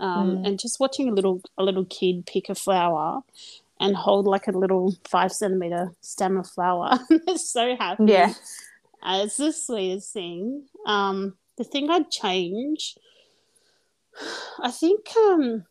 um, 0.00 0.38
Mm. 0.38 0.46
and 0.46 0.58
just 0.58 0.80
watching 0.80 1.10
a 1.10 1.12
little 1.12 1.42
a 1.58 1.62
little 1.62 1.84
kid 1.84 2.24
pick 2.24 2.48
a 2.48 2.54
flower 2.54 3.20
and 3.78 3.94
hold 3.94 4.26
like 4.26 4.48
a 4.48 4.52
little 4.52 4.94
five 5.06 5.32
centimeter 5.32 5.92
stem 6.00 6.38
of 6.38 6.46
flower 6.48 6.98
they're 7.26 7.36
so 7.36 7.76
happy 7.76 8.04
Yeah. 8.04 8.32
It's 9.04 9.36
the 9.36 9.52
sweetest 9.52 10.12
thing 10.12 10.66
um, 10.86 11.36
the 11.56 11.64
thing 11.64 11.90
i'd 11.90 12.10
change 12.10 12.96
i 14.60 14.70
think 14.70 15.06
um, 15.16 15.64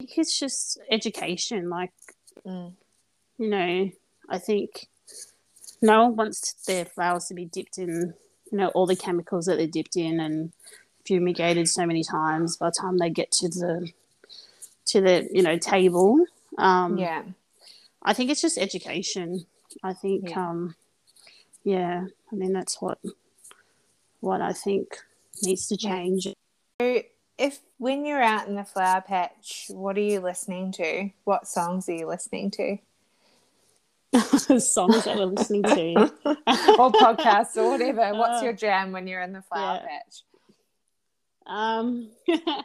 I 0.00 0.04
think 0.04 0.18
it's 0.18 0.38
just 0.38 0.78
education 0.90 1.68
like 1.70 1.92
Mm. 2.46 2.74
you 3.38 3.48
know, 3.48 3.90
I 4.28 4.38
think 4.38 4.88
no 5.80 6.02
one 6.04 6.16
wants 6.16 6.52
their 6.66 6.84
flowers 6.84 7.26
to 7.26 7.34
be 7.34 7.46
dipped 7.46 7.78
in, 7.78 8.12
you 8.52 8.58
know, 8.58 8.68
all 8.74 8.84
the 8.86 8.96
chemicals 8.96 9.46
that 9.46 9.56
they're 9.56 9.66
dipped 9.66 9.96
in 9.96 10.20
and 10.20 10.52
fumigated 11.06 11.68
so 11.68 11.86
many 11.86 12.02
times 12.04 12.56
by 12.58 12.66
the 12.68 12.76
time 12.78 12.98
they 12.98 13.08
get 13.08 13.30
to 13.32 13.48
the 13.48 13.90
to 14.86 15.00
the 15.00 15.26
you 15.32 15.42
know 15.42 15.56
table. 15.56 16.26
Um, 16.58 16.98
Yeah. 16.98 17.22
I 18.02 18.12
think 18.12 18.30
it's 18.30 18.42
just 18.42 18.58
education. 18.58 19.46
I 19.82 19.94
think, 19.94 20.28
Yeah. 20.30 20.50
um, 20.50 20.74
yeah, 21.62 22.06
I 22.34 22.36
mean 22.36 22.52
that's 22.52 22.82
what 22.82 22.98
what 24.18 24.40
I 24.40 24.52
think 24.52 24.98
needs 25.42 25.68
to 25.68 25.76
change. 25.76 26.26
So 26.80 27.02
If 27.38 27.60
when 27.78 28.04
you're 28.04 28.22
out 28.22 28.48
in 28.48 28.56
the 28.56 28.64
flower 28.64 29.00
patch, 29.00 29.66
what 29.68 29.96
are 29.96 30.00
you 30.00 30.18
listening 30.18 30.72
to? 30.72 31.10
What 31.22 31.46
songs 31.46 31.88
are 31.88 31.92
you 31.94 32.08
listening 32.08 32.50
to? 32.52 32.78
Songs 34.60 35.04
that 35.04 35.16
we're 35.16 35.26
listening 35.26 35.62
to. 35.64 35.94
or 36.24 36.92
podcasts 36.92 37.56
or 37.56 37.70
whatever. 37.70 38.12
What's 38.14 38.40
Uh, 38.40 38.44
your 38.44 38.52
jam 38.52 38.92
when 38.92 39.06
you're 39.06 39.22
in 39.22 39.32
the 39.32 39.42
flower 39.42 39.80
yeah. 39.82 39.88
patch? 39.88 40.22
Um, 41.46 42.10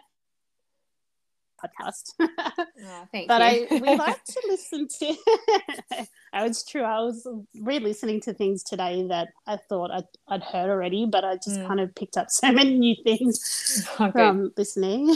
podcast. 1.63 2.13
Oh, 2.19 3.06
but 3.28 3.41
I 3.41 3.67
we 3.72 3.95
like 3.95 4.24
to 4.24 4.41
listen 4.48 4.88
to. 5.00 5.15
oh, 6.34 6.45
it's 6.45 6.63
true. 6.63 6.84
I 6.84 7.00
was 7.02 7.28
re-listening 7.62 8.22
to 8.22 8.34
things 8.34 8.63
today 8.63 9.06
that 9.10 9.30
I 9.48 9.58
thought 9.69 9.91
I'd, 9.91 10.04
I'd 10.28 10.43
heard 10.43 10.69
already, 10.69 11.06
but 11.06 11.24
I 11.26 11.36
just 11.36 11.60
Mm. 11.60 11.67
kind 11.67 11.80
of 11.80 11.93
picked 11.95 12.17
up 12.17 12.30
so 12.32 12.52
many 12.52 12.78
new 12.78 12.95
things 13.04 13.88
Okay. 14.00 14.12
from 14.12 14.52
listening. 14.58 15.15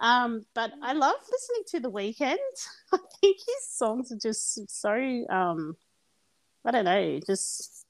um, 0.00 0.44
but 0.54 0.72
I 0.82 0.92
love 0.92 1.16
listening 1.30 1.62
to 1.68 1.80
the 1.80 1.90
Weeknd. 1.90 2.36
I 2.92 2.98
think 3.20 3.36
his 3.38 3.68
songs 3.70 4.12
are 4.12 4.18
just 4.22 4.70
so 4.70 4.92
um, 5.28 5.76
I 6.64 6.70
don't 6.70 6.84
know, 6.84 7.20
just 7.26 7.84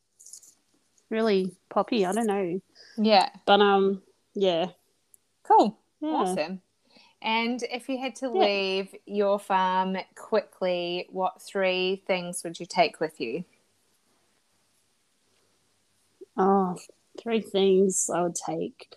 really 1.11 1.55
poppy. 1.71 2.05
I 2.07 2.13
don't 2.13 2.27
know, 2.27 2.61
yeah. 2.97 3.29
but 3.47 3.61
um, 3.61 4.03
yeah, 4.35 4.67
Cool. 5.43 5.79
yeah. 6.01 6.09
Awesome. 6.11 6.61
And 7.21 7.63
if 7.65 7.89
you 7.89 7.99
had 7.99 8.15
to 8.17 8.31
Yeah. 8.33 8.41
leave 8.41 8.95
your 9.07 9.39
farm 9.39 9.97
quickly, 10.15 11.07
what 11.11 11.43
three 11.43 12.03
things 12.07 12.45
would 12.45 12.61
you 12.61 12.67
take 12.67 13.01
with 13.01 13.21
you? 13.21 13.45
Oh, 16.37 16.77
three 17.21 17.41
things 17.41 18.09
I 18.13 18.23
would 18.23 18.37
take. 18.37 18.95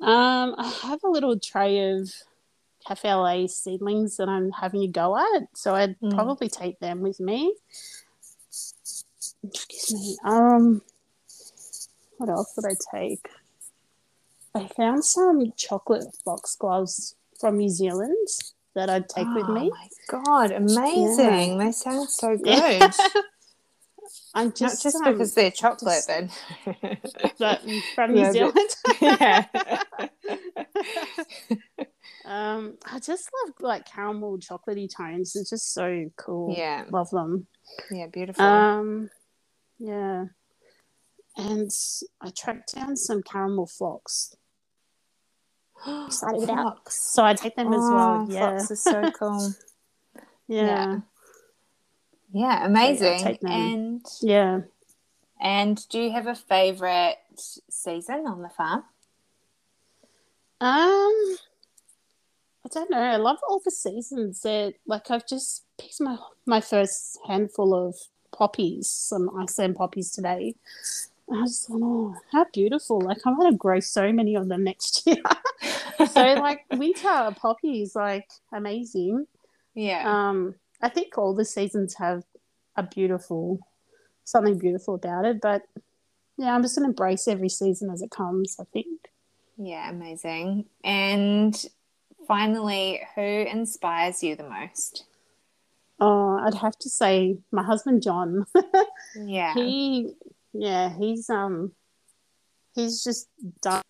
Um, 0.00 0.54
I 0.56 0.68
have 0.82 1.02
a 1.02 1.08
little 1.08 1.36
tray 1.38 1.90
of 1.90 2.12
Cafe 2.86 3.10
au 3.10 3.22
Lait 3.22 3.50
seedlings 3.50 4.16
that 4.18 4.28
I'm 4.28 4.52
having 4.52 4.82
a 4.82 4.88
go 4.88 5.18
at, 5.18 5.48
so 5.54 5.74
I'd 5.74 5.98
Mm. 5.98 6.14
probably 6.14 6.48
take 6.48 6.78
them 6.78 7.00
with 7.00 7.18
me. 7.18 7.54
Excuse 9.42 9.92
me. 9.92 10.16
Um, 10.24 10.82
what 12.18 12.28
else 12.28 12.54
would 12.56 12.64
I 12.66 12.76
take? 12.94 13.28
I 14.54 14.68
found 14.68 15.04
some 15.04 15.52
chocolate 15.56 16.16
foxgloves 16.24 17.16
from 17.40 17.56
New 17.58 17.68
Zealand 17.68 18.28
that 18.74 18.90
I'd 18.90 19.08
take 19.08 19.26
with 19.34 19.48
me. 19.48 19.70
Oh 19.72 19.76
my 19.76 19.88
god, 20.24 20.50
amazing. 20.52 21.58
They 21.58 21.72
sound 21.72 22.08
so 22.10 22.36
good. 22.44 22.46
Yeah. 22.46 22.90
I'm 24.34 24.46
Not 24.48 24.54
just 24.56 24.82
just 24.82 24.96
um, 24.96 25.12
because 25.12 25.34
they're 25.34 25.50
chocolate, 25.50 26.04
just- 26.06 26.30
but 26.64 26.98
but 27.38 27.62
from 27.94 28.14
New 28.14 28.30
Zealand. 28.32 28.56
yeah. 29.00 29.44
Um, 32.24 32.76
I 32.84 32.98
just 33.00 33.28
love 33.46 33.54
like 33.60 33.86
caramel 33.86 34.38
chocolatey 34.38 34.88
tones. 34.94 35.34
It's 35.34 35.50
just 35.50 35.72
so 35.72 36.10
cool. 36.16 36.54
Yeah. 36.56 36.84
love 36.90 37.10
them. 37.10 37.46
yeah, 37.90 38.06
beautiful. 38.06 38.44
Um, 38.44 39.10
yeah, 39.78 40.26
and 41.36 41.70
I 42.20 42.30
tracked 42.30 42.74
down 42.74 42.96
some 42.96 43.22
caramel 43.22 43.66
phlox, 43.66 44.34
excited 46.06 46.44
about. 46.44 46.90
So 46.92 47.24
I 47.24 47.34
take 47.34 47.56
them 47.56 47.72
as 47.72 47.80
well. 47.80 48.26
Oh, 48.28 48.32
Yeah, 48.32 48.58
Fox 48.58 48.70
is 48.70 48.82
so 48.82 49.10
cool. 49.18 49.52
yeah, 50.46 51.00
Yeah, 52.32 52.66
amazing. 52.66 53.18
take 53.20 53.40
them. 53.40 53.50
and 53.52 54.06
yeah. 54.20 54.60
and 55.40 55.88
do 55.88 56.00
you 56.00 56.10
have 56.12 56.26
a 56.26 56.34
favorite 56.34 57.16
season 57.70 58.26
on 58.26 58.42
the 58.42 58.48
farm? 58.48 58.84
Um, 60.60 61.36
I 62.64 62.68
don't 62.72 62.90
know. 62.90 62.98
I 62.98 63.16
love 63.16 63.38
all 63.48 63.60
the 63.64 63.70
seasons. 63.70 64.40
That 64.42 64.74
like 64.86 65.10
I've 65.10 65.26
just 65.26 65.64
picked 65.78 66.00
my 66.00 66.16
my 66.46 66.60
first 66.60 67.18
handful 67.28 67.74
of 67.74 67.94
poppies, 68.32 68.88
some 68.88 69.30
Iceland 69.38 69.76
poppies 69.76 70.10
today. 70.10 70.56
I 71.32 71.42
just 71.42 71.66
thought, 71.68 71.80
oh, 71.82 72.14
how 72.32 72.46
beautiful! 72.52 73.00
Like 73.00 73.18
I'm 73.26 73.36
gonna 73.36 73.56
grow 73.56 73.80
so 73.80 74.12
many 74.12 74.34
of 74.34 74.48
them 74.48 74.64
next 74.64 75.02
year. 75.06 75.22
so 76.10 76.22
like 76.34 76.60
winter 76.72 77.34
poppies, 77.36 77.94
like 77.94 78.28
amazing. 78.52 79.26
Yeah. 79.74 80.02
Um, 80.06 80.54
I 80.80 80.88
think 80.88 81.18
all 81.18 81.34
the 81.34 81.44
seasons 81.44 81.94
have 81.94 82.24
a 82.76 82.82
beautiful 82.82 83.60
something 84.24 84.58
beautiful 84.58 84.94
about 84.94 85.24
it. 85.24 85.40
But 85.40 85.62
yeah, 86.36 86.54
I'm 86.54 86.62
just 86.62 86.76
gonna 86.76 86.88
embrace 86.88 87.28
every 87.28 87.48
season 87.48 87.90
as 87.90 88.02
it 88.02 88.10
comes. 88.10 88.56
I 88.60 88.64
think. 88.72 89.10
yeah, 89.56 89.90
amazing. 89.90 90.66
And 90.84 91.54
finally, 92.26 93.00
who 93.14 93.22
inspires 93.22 94.22
you 94.22 94.36
the 94.36 94.48
most? 94.48 95.04
Oh, 96.00 96.38
I'd 96.38 96.54
have 96.54 96.78
to 96.78 96.88
say 96.88 97.38
my 97.50 97.62
husband 97.62 98.02
John. 98.02 98.46
Yeah. 99.16 99.54
he, 99.54 100.12
yeah, 100.52 100.90
he's 100.96 101.28
um, 101.30 101.72
he's 102.74 103.02
just 103.02 103.28
done. 103.62 103.82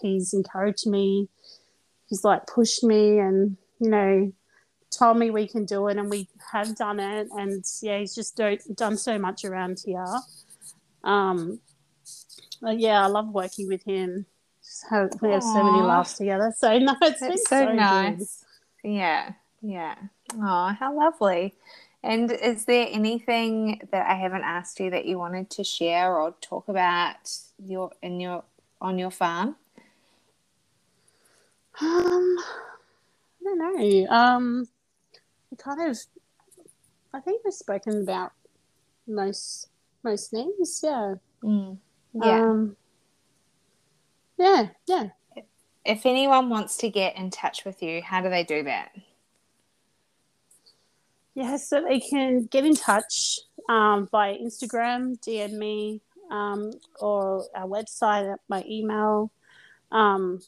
He's 0.00 0.32
encouraged 0.32 0.86
me. 0.86 1.28
He's 2.08 2.24
like 2.24 2.46
pushed 2.46 2.84
me, 2.84 3.18
and 3.18 3.56
you 3.80 3.90
know, 3.90 4.32
told 4.90 5.18
me 5.18 5.30
we 5.30 5.48
can 5.48 5.64
do 5.64 5.88
it, 5.88 5.96
and 5.96 6.10
we 6.10 6.28
have 6.52 6.76
done 6.76 7.00
it. 7.00 7.28
And 7.36 7.64
yeah, 7.82 7.98
he's 7.98 8.14
just 8.14 8.36
do, 8.36 8.58
done 8.74 8.96
so 8.96 9.18
much 9.18 9.44
around 9.44 9.82
here. 9.84 10.04
Um, 11.04 11.60
yeah, 12.62 13.02
I 13.02 13.06
love 13.06 13.28
working 13.28 13.68
with 13.68 13.82
him. 13.84 14.26
Just 14.62 14.86
have, 14.90 15.10
we 15.22 15.30
have 15.30 15.42
so 15.42 15.62
many 15.62 15.82
laughs 15.82 16.14
together. 16.14 16.52
So 16.56 16.78
no, 16.78 16.94
it's 17.02 17.20
been 17.20 17.30
That's 17.30 17.48
so, 17.48 17.60
so 17.60 17.66
good. 17.66 17.76
nice. 17.76 18.44
Yeah. 18.82 19.32
Yeah. 19.62 19.94
Oh, 20.34 20.74
how 20.78 20.96
lovely. 20.96 21.54
And 22.02 22.30
is 22.30 22.64
there 22.64 22.86
anything 22.90 23.80
that 23.90 24.06
I 24.06 24.14
haven't 24.14 24.44
asked 24.44 24.78
you 24.78 24.90
that 24.90 25.04
you 25.04 25.18
wanted 25.18 25.50
to 25.50 25.64
share 25.64 26.16
or 26.16 26.34
talk 26.40 26.68
about 26.68 27.30
your 27.58 27.90
in 28.02 28.20
your 28.20 28.44
on 28.80 28.98
your 28.98 29.10
farm? 29.10 29.56
Um, 31.80 32.36
I 32.40 33.44
don't 33.44 33.58
know. 33.58 34.06
Um, 34.08 34.68
we 35.50 35.56
kind 35.56 35.90
of, 35.90 35.98
I 37.12 37.20
think 37.20 37.42
we've 37.44 37.54
spoken 37.54 38.02
about 38.02 38.32
most 39.06 39.68
most 40.04 40.30
things. 40.30 40.80
Yeah. 40.82 41.14
Mm. 41.42 41.78
Yeah. 42.14 42.42
Um, 42.42 42.76
yeah. 44.38 44.68
Yeah. 44.86 45.08
If 45.84 46.04
anyone 46.04 46.50
wants 46.50 46.76
to 46.78 46.90
get 46.90 47.16
in 47.16 47.30
touch 47.30 47.64
with 47.64 47.82
you, 47.82 48.02
how 48.02 48.20
do 48.20 48.28
they 48.28 48.44
do 48.44 48.62
that? 48.64 48.92
Yeah, 51.38 51.56
so 51.56 51.80
they 51.80 52.00
can 52.00 52.44
get 52.46 52.66
in 52.66 52.74
touch 52.74 53.38
um, 53.68 54.08
by 54.10 54.32
Instagram, 54.32 55.20
DM 55.20 55.52
me, 55.52 56.02
um, 56.32 56.72
or 57.00 57.44
our 57.54 57.68
website, 57.68 58.34
my 58.48 58.64
email, 58.68 59.30
um, 59.92 60.40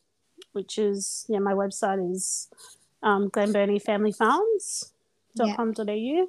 which 0.50 0.78
is, 0.78 1.26
yeah, 1.28 1.38
my 1.38 1.52
website 1.52 2.12
is 2.12 2.48
um, 3.04 3.30
glenberniefamilyfarms.com.au. 3.30 6.26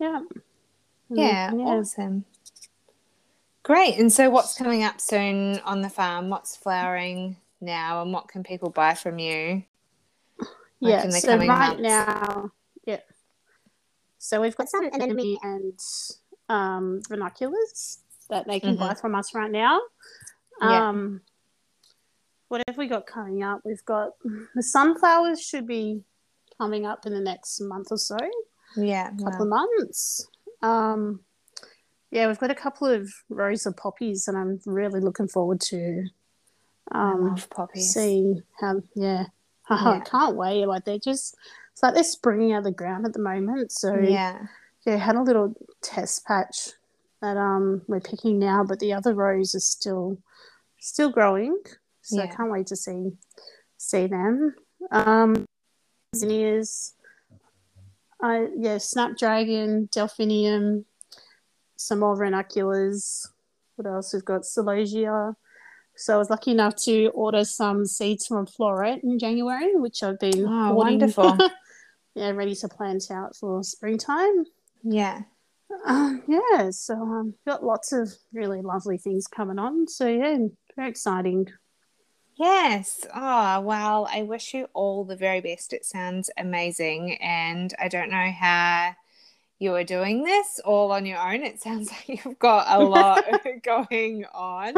Yeah. 0.00 0.20
Yeah, 1.10 1.54
yeah, 1.54 1.62
awesome. 1.62 2.24
Great. 3.62 3.98
And 3.98 4.10
so, 4.10 4.30
what's 4.30 4.56
coming 4.56 4.84
up 4.84 5.02
soon 5.02 5.58
on 5.66 5.82
the 5.82 5.90
farm? 5.90 6.30
What's 6.30 6.56
flowering 6.56 7.36
now, 7.60 8.00
and 8.00 8.10
what 8.10 8.28
can 8.28 8.42
people 8.42 8.70
buy 8.70 8.94
from 8.94 9.18
you? 9.18 9.64
Like 10.80 11.04
yeah, 11.04 11.10
so 11.10 11.36
right 11.36 11.46
months? 11.46 11.82
now, 11.82 12.42
yeah, 12.42 12.48
so 14.22 14.40
we've 14.40 14.56
got 14.56 14.68
some 14.68 14.84
anemone 14.84 15.36
and 15.42 15.78
um, 16.48 17.02
ranunculus 17.10 17.98
that 18.30 18.46
they 18.46 18.60
can 18.60 18.76
mm-hmm. 18.76 18.86
buy 18.86 18.94
from 18.94 19.16
us 19.16 19.34
right 19.34 19.50
now. 19.50 19.80
Um, 20.60 21.20
yeah. 21.22 21.28
What 22.46 22.62
have 22.68 22.76
we 22.76 22.86
got 22.86 23.04
coming 23.04 23.42
up? 23.42 23.62
We've 23.64 23.84
got 23.84 24.10
the 24.54 24.62
sunflowers 24.62 25.42
should 25.42 25.66
be 25.66 26.02
coming 26.56 26.86
up 26.86 27.04
in 27.04 27.14
the 27.14 27.20
next 27.20 27.60
month 27.62 27.88
or 27.90 27.98
so. 27.98 28.16
Yeah, 28.76 29.08
a 29.08 29.24
couple 29.24 29.48
wow. 29.48 29.64
of 29.64 29.68
months. 29.78 30.28
Um, 30.62 31.20
yeah, 32.12 32.28
we've 32.28 32.38
got 32.38 32.52
a 32.52 32.54
couple 32.54 32.86
of 32.86 33.12
rows 33.28 33.66
of 33.66 33.76
poppies, 33.76 34.28
and 34.28 34.38
I'm 34.38 34.60
really 34.66 35.00
looking 35.00 35.26
forward 35.26 35.60
to 35.62 36.04
um, 36.92 37.36
poppies. 37.50 37.92
seeing 37.92 38.44
how. 38.60 38.82
Yeah, 38.94 39.24
yeah. 39.68 39.88
I 39.88 40.00
can't 40.08 40.36
wait. 40.36 40.64
Like 40.66 40.84
they're 40.84 40.98
just 41.00 41.34
it's 41.72 41.82
like 41.82 41.94
they're 41.94 42.04
springing 42.04 42.52
out 42.52 42.58
of 42.58 42.64
the 42.64 42.70
ground 42.70 43.06
at 43.06 43.12
the 43.12 43.18
moment. 43.18 43.72
So 43.72 43.98
yeah, 43.98 44.46
yeah, 44.86 44.96
had 44.96 45.16
a 45.16 45.22
little 45.22 45.54
test 45.80 46.26
patch 46.26 46.70
that 47.20 47.36
um 47.36 47.82
we're 47.86 48.00
picking 48.00 48.38
now, 48.38 48.64
but 48.64 48.78
the 48.78 48.92
other 48.92 49.14
rows 49.14 49.54
are 49.54 49.60
still 49.60 50.18
still 50.78 51.10
growing. 51.10 51.58
So 52.02 52.16
yeah. 52.16 52.24
I 52.24 52.26
can't 52.26 52.50
wait 52.50 52.66
to 52.68 52.76
see 52.76 53.12
see 53.78 54.06
them. 54.06 54.54
Um, 54.90 55.44
zinnias, 56.14 56.94
I 58.20 58.48
yeah, 58.56 58.78
snapdragon, 58.78 59.88
delphinium, 59.92 60.84
some 61.76 62.00
more 62.00 62.16
ranunculus. 62.16 63.30
What 63.76 63.86
else? 63.86 64.12
We've 64.12 64.24
got 64.24 64.42
celosia. 64.42 65.34
So 66.02 66.16
I 66.16 66.18
was 66.18 66.30
lucky 66.30 66.50
enough 66.50 66.74
to 66.84 67.10
order 67.14 67.44
some 67.44 67.86
seeds 67.86 68.26
from 68.26 68.46
Floret 68.46 69.04
in 69.04 69.20
January, 69.20 69.76
which 69.76 70.02
I've 70.02 70.18
been 70.18 70.44
oh, 70.48 70.74
wonderful. 70.74 71.38
yeah, 72.16 72.30
ready 72.30 72.56
to 72.56 72.68
plant 72.68 73.04
out 73.12 73.36
for 73.36 73.62
springtime. 73.62 74.44
Yeah. 74.82 75.20
Um, 75.86 76.24
yeah, 76.26 76.70
so 76.70 76.94
um, 76.94 77.34
got 77.46 77.64
lots 77.64 77.92
of 77.92 78.12
really 78.32 78.62
lovely 78.62 78.98
things 78.98 79.28
coming 79.28 79.60
on. 79.60 79.86
So 79.86 80.08
yeah, 80.08 80.38
very 80.74 80.90
exciting. 80.90 81.46
Yes. 82.36 83.06
Oh, 83.14 83.60
well, 83.60 84.08
I 84.10 84.24
wish 84.24 84.54
you 84.54 84.66
all 84.74 85.04
the 85.04 85.16
very 85.16 85.40
best. 85.40 85.72
It 85.72 85.84
sounds 85.84 86.30
amazing. 86.36 87.16
And 87.22 87.72
I 87.80 87.86
don't 87.86 88.10
know 88.10 88.30
how 88.32 88.96
you 89.62 89.74
are 89.76 89.84
doing 89.84 90.24
this 90.24 90.60
all 90.64 90.90
on 90.90 91.06
your 91.06 91.18
own. 91.18 91.44
It 91.44 91.62
sounds 91.62 91.90
like 92.08 92.24
you've 92.24 92.38
got 92.38 92.66
a 92.68 92.82
lot 92.82 93.24
going 93.62 94.24
on. 94.34 94.74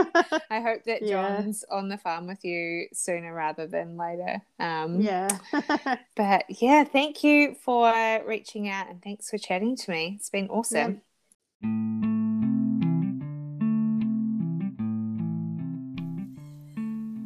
I 0.50 0.60
hope 0.60 0.84
that 0.84 1.04
John's 1.06 1.64
yeah. 1.68 1.76
on 1.76 1.88
the 1.88 1.96
farm 1.96 2.26
with 2.26 2.44
you 2.44 2.86
sooner 2.92 3.32
rather 3.32 3.66
than 3.66 3.96
later. 3.96 4.42
Um, 4.60 5.00
yeah. 5.00 5.28
but 6.14 6.44
yeah, 6.48 6.84
thank 6.84 7.24
you 7.24 7.56
for 7.64 7.92
reaching 8.26 8.68
out 8.68 8.90
and 8.90 9.02
thanks 9.02 9.30
for 9.30 9.38
chatting 9.38 9.74
to 9.76 9.90
me. 9.90 10.16
It's 10.18 10.30
been 10.30 10.48
awesome. 10.48 11.00
Yeah. 11.62 12.70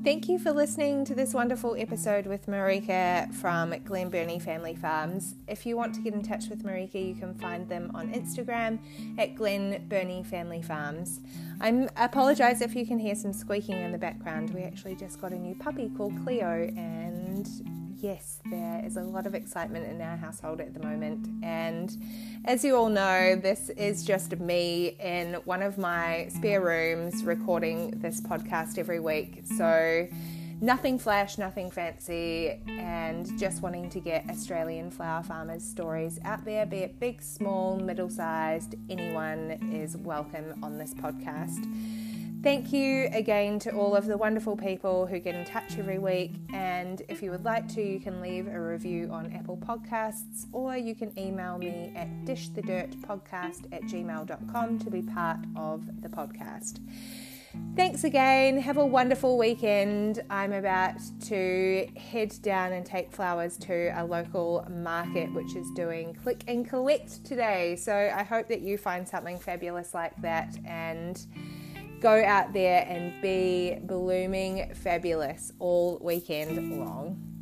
Thank 0.08 0.26
you 0.30 0.38
for 0.38 0.52
listening 0.52 1.04
to 1.04 1.14
this 1.14 1.34
wonderful 1.34 1.76
episode 1.78 2.26
with 2.26 2.46
Marika 2.46 3.30
from 3.34 3.72
Glenbernie 3.72 4.40
Family 4.40 4.74
Farms. 4.74 5.34
If 5.46 5.66
you 5.66 5.76
want 5.76 5.94
to 5.96 6.00
get 6.00 6.14
in 6.14 6.22
touch 6.22 6.48
with 6.48 6.64
Marika, 6.64 6.94
you 6.94 7.14
can 7.14 7.34
find 7.34 7.68
them 7.68 7.90
on 7.92 8.14
Instagram 8.14 8.78
at 9.18 9.34
Glenbernie 9.34 10.24
Family 10.24 10.62
Farms. 10.62 11.20
I 11.60 11.88
apologise 11.96 12.62
if 12.62 12.74
you 12.74 12.86
can 12.86 12.98
hear 12.98 13.14
some 13.14 13.34
squeaking 13.34 13.76
in 13.76 13.92
the 13.92 13.98
background. 13.98 14.54
We 14.54 14.62
actually 14.62 14.94
just 14.94 15.20
got 15.20 15.32
a 15.32 15.38
new 15.38 15.54
puppy 15.54 15.90
called 15.94 16.14
Cleo, 16.24 16.72
and 16.74 17.46
yes, 18.00 18.38
there 18.50 18.82
is 18.84 18.96
a 18.96 19.02
lot 19.02 19.26
of 19.26 19.34
excitement 19.34 19.86
in 19.86 20.00
our 20.00 20.16
household 20.16 20.60
at 20.60 20.72
the 20.74 20.80
moment. 20.80 21.28
And 21.42 21.94
as 22.44 22.64
you 22.64 22.76
all 22.76 22.88
know, 22.88 23.36
this 23.36 23.70
is 23.70 24.04
just 24.04 24.38
me 24.38 24.96
in 25.00 25.34
one 25.44 25.62
of 25.62 25.78
my 25.78 26.28
spare 26.34 26.60
rooms 26.60 27.24
recording 27.24 27.90
this 27.96 28.20
podcast 28.20 28.78
every 28.78 29.00
week. 29.00 29.42
So, 29.56 30.06
nothing 30.60 30.98
flash, 30.98 31.38
nothing 31.38 31.70
fancy, 31.70 32.60
and 32.68 33.38
just 33.38 33.62
wanting 33.62 33.90
to 33.90 34.00
get 34.00 34.28
Australian 34.30 34.90
flower 34.90 35.22
farmers' 35.22 35.64
stories 35.64 36.18
out 36.24 36.44
there, 36.44 36.66
be 36.66 36.78
it 36.78 37.00
big, 37.00 37.20
small, 37.22 37.76
middle 37.76 38.10
sized, 38.10 38.76
anyone 38.88 39.58
is 39.72 39.96
welcome 39.96 40.62
on 40.62 40.78
this 40.78 40.94
podcast. 40.94 41.64
Thank 42.40 42.72
you 42.72 43.08
again 43.12 43.58
to 43.60 43.72
all 43.72 43.96
of 43.96 44.06
the 44.06 44.16
wonderful 44.16 44.56
people 44.56 45.06
who 45.06 45.18
get 45.18 45.34
in 45.34 45.44
touch 45.44 45.76
every 45.76 45.98
week. 45.98 46.34
And 46.52 47.02
if 47.08 47.20
you 47.20 47.32
would 47.32 47.44
like 47.44 47.66
to, 47.74 47.82
you 47.82 47.98
can 47.98 48.20
leave 48.20 48.46
a 48.46 48.60
review 48.60 49.08
on 49.10 49.32
Apple 49.32 49.56
Podcasts 49.56 50.46
or 50.52 50.76
you 50.76 50.94
can 50.94 51.16
email 51.18 51.58
me 51.58 51.92
at 51.96 52.08
dishthedirtpodcast 52.24 53.72
at 53.72 53.82
gmail.com 53.82 54.78
to 54.78 54.90
be 54.90 55.02
part 55.02 55.40
of 55.56 55.84
the 56.00 56.08
podcast. 56.08 56.78
Thanks 57.74 58.04
again. 58.04 58.58
Have 58.58 58.76
a 58.76 58.86
wonderful 58.86 59.36
weekend. 59.36 60.22
I'm 60.30 60.52
about 60.52 61.00
to 61.22 61.88
head 61.96 62.34
down 62.42 62.72
and 62.72 62.86
take 62.86 63.10
flowers 63.10 63.56
to 63.58 63.92
a 64.00 64.04
local 64.04 64.64
market 64.70 65.32
which 65.32 65.56
is 65.56 65.68
doing 65.72 66.14
click 66.14 66.44
and 66.46 66.68
collect 66.68 67.24
today. 67.24 67.74
So 67.74 67.92
I 67.92 68.22
hope 68.22 68.46
that 68.48 68.60
you 68.60 68.78
find 68.78 69.08
something 69.08 69.38
fabulous 69.38 69.92
like 69.92 70.14
that 70.22 70.56
and 70.64 71.26
go 72.00 72.24
out 72.24 72.52
there 72.52 72.84
and 72.88 73.20
be 73.20 73.76
blooming 73.82 74.72
fabulous 74.74 75.52
all 75.58 75.98
weekend 76.02 76.78
long. 76.78 77.37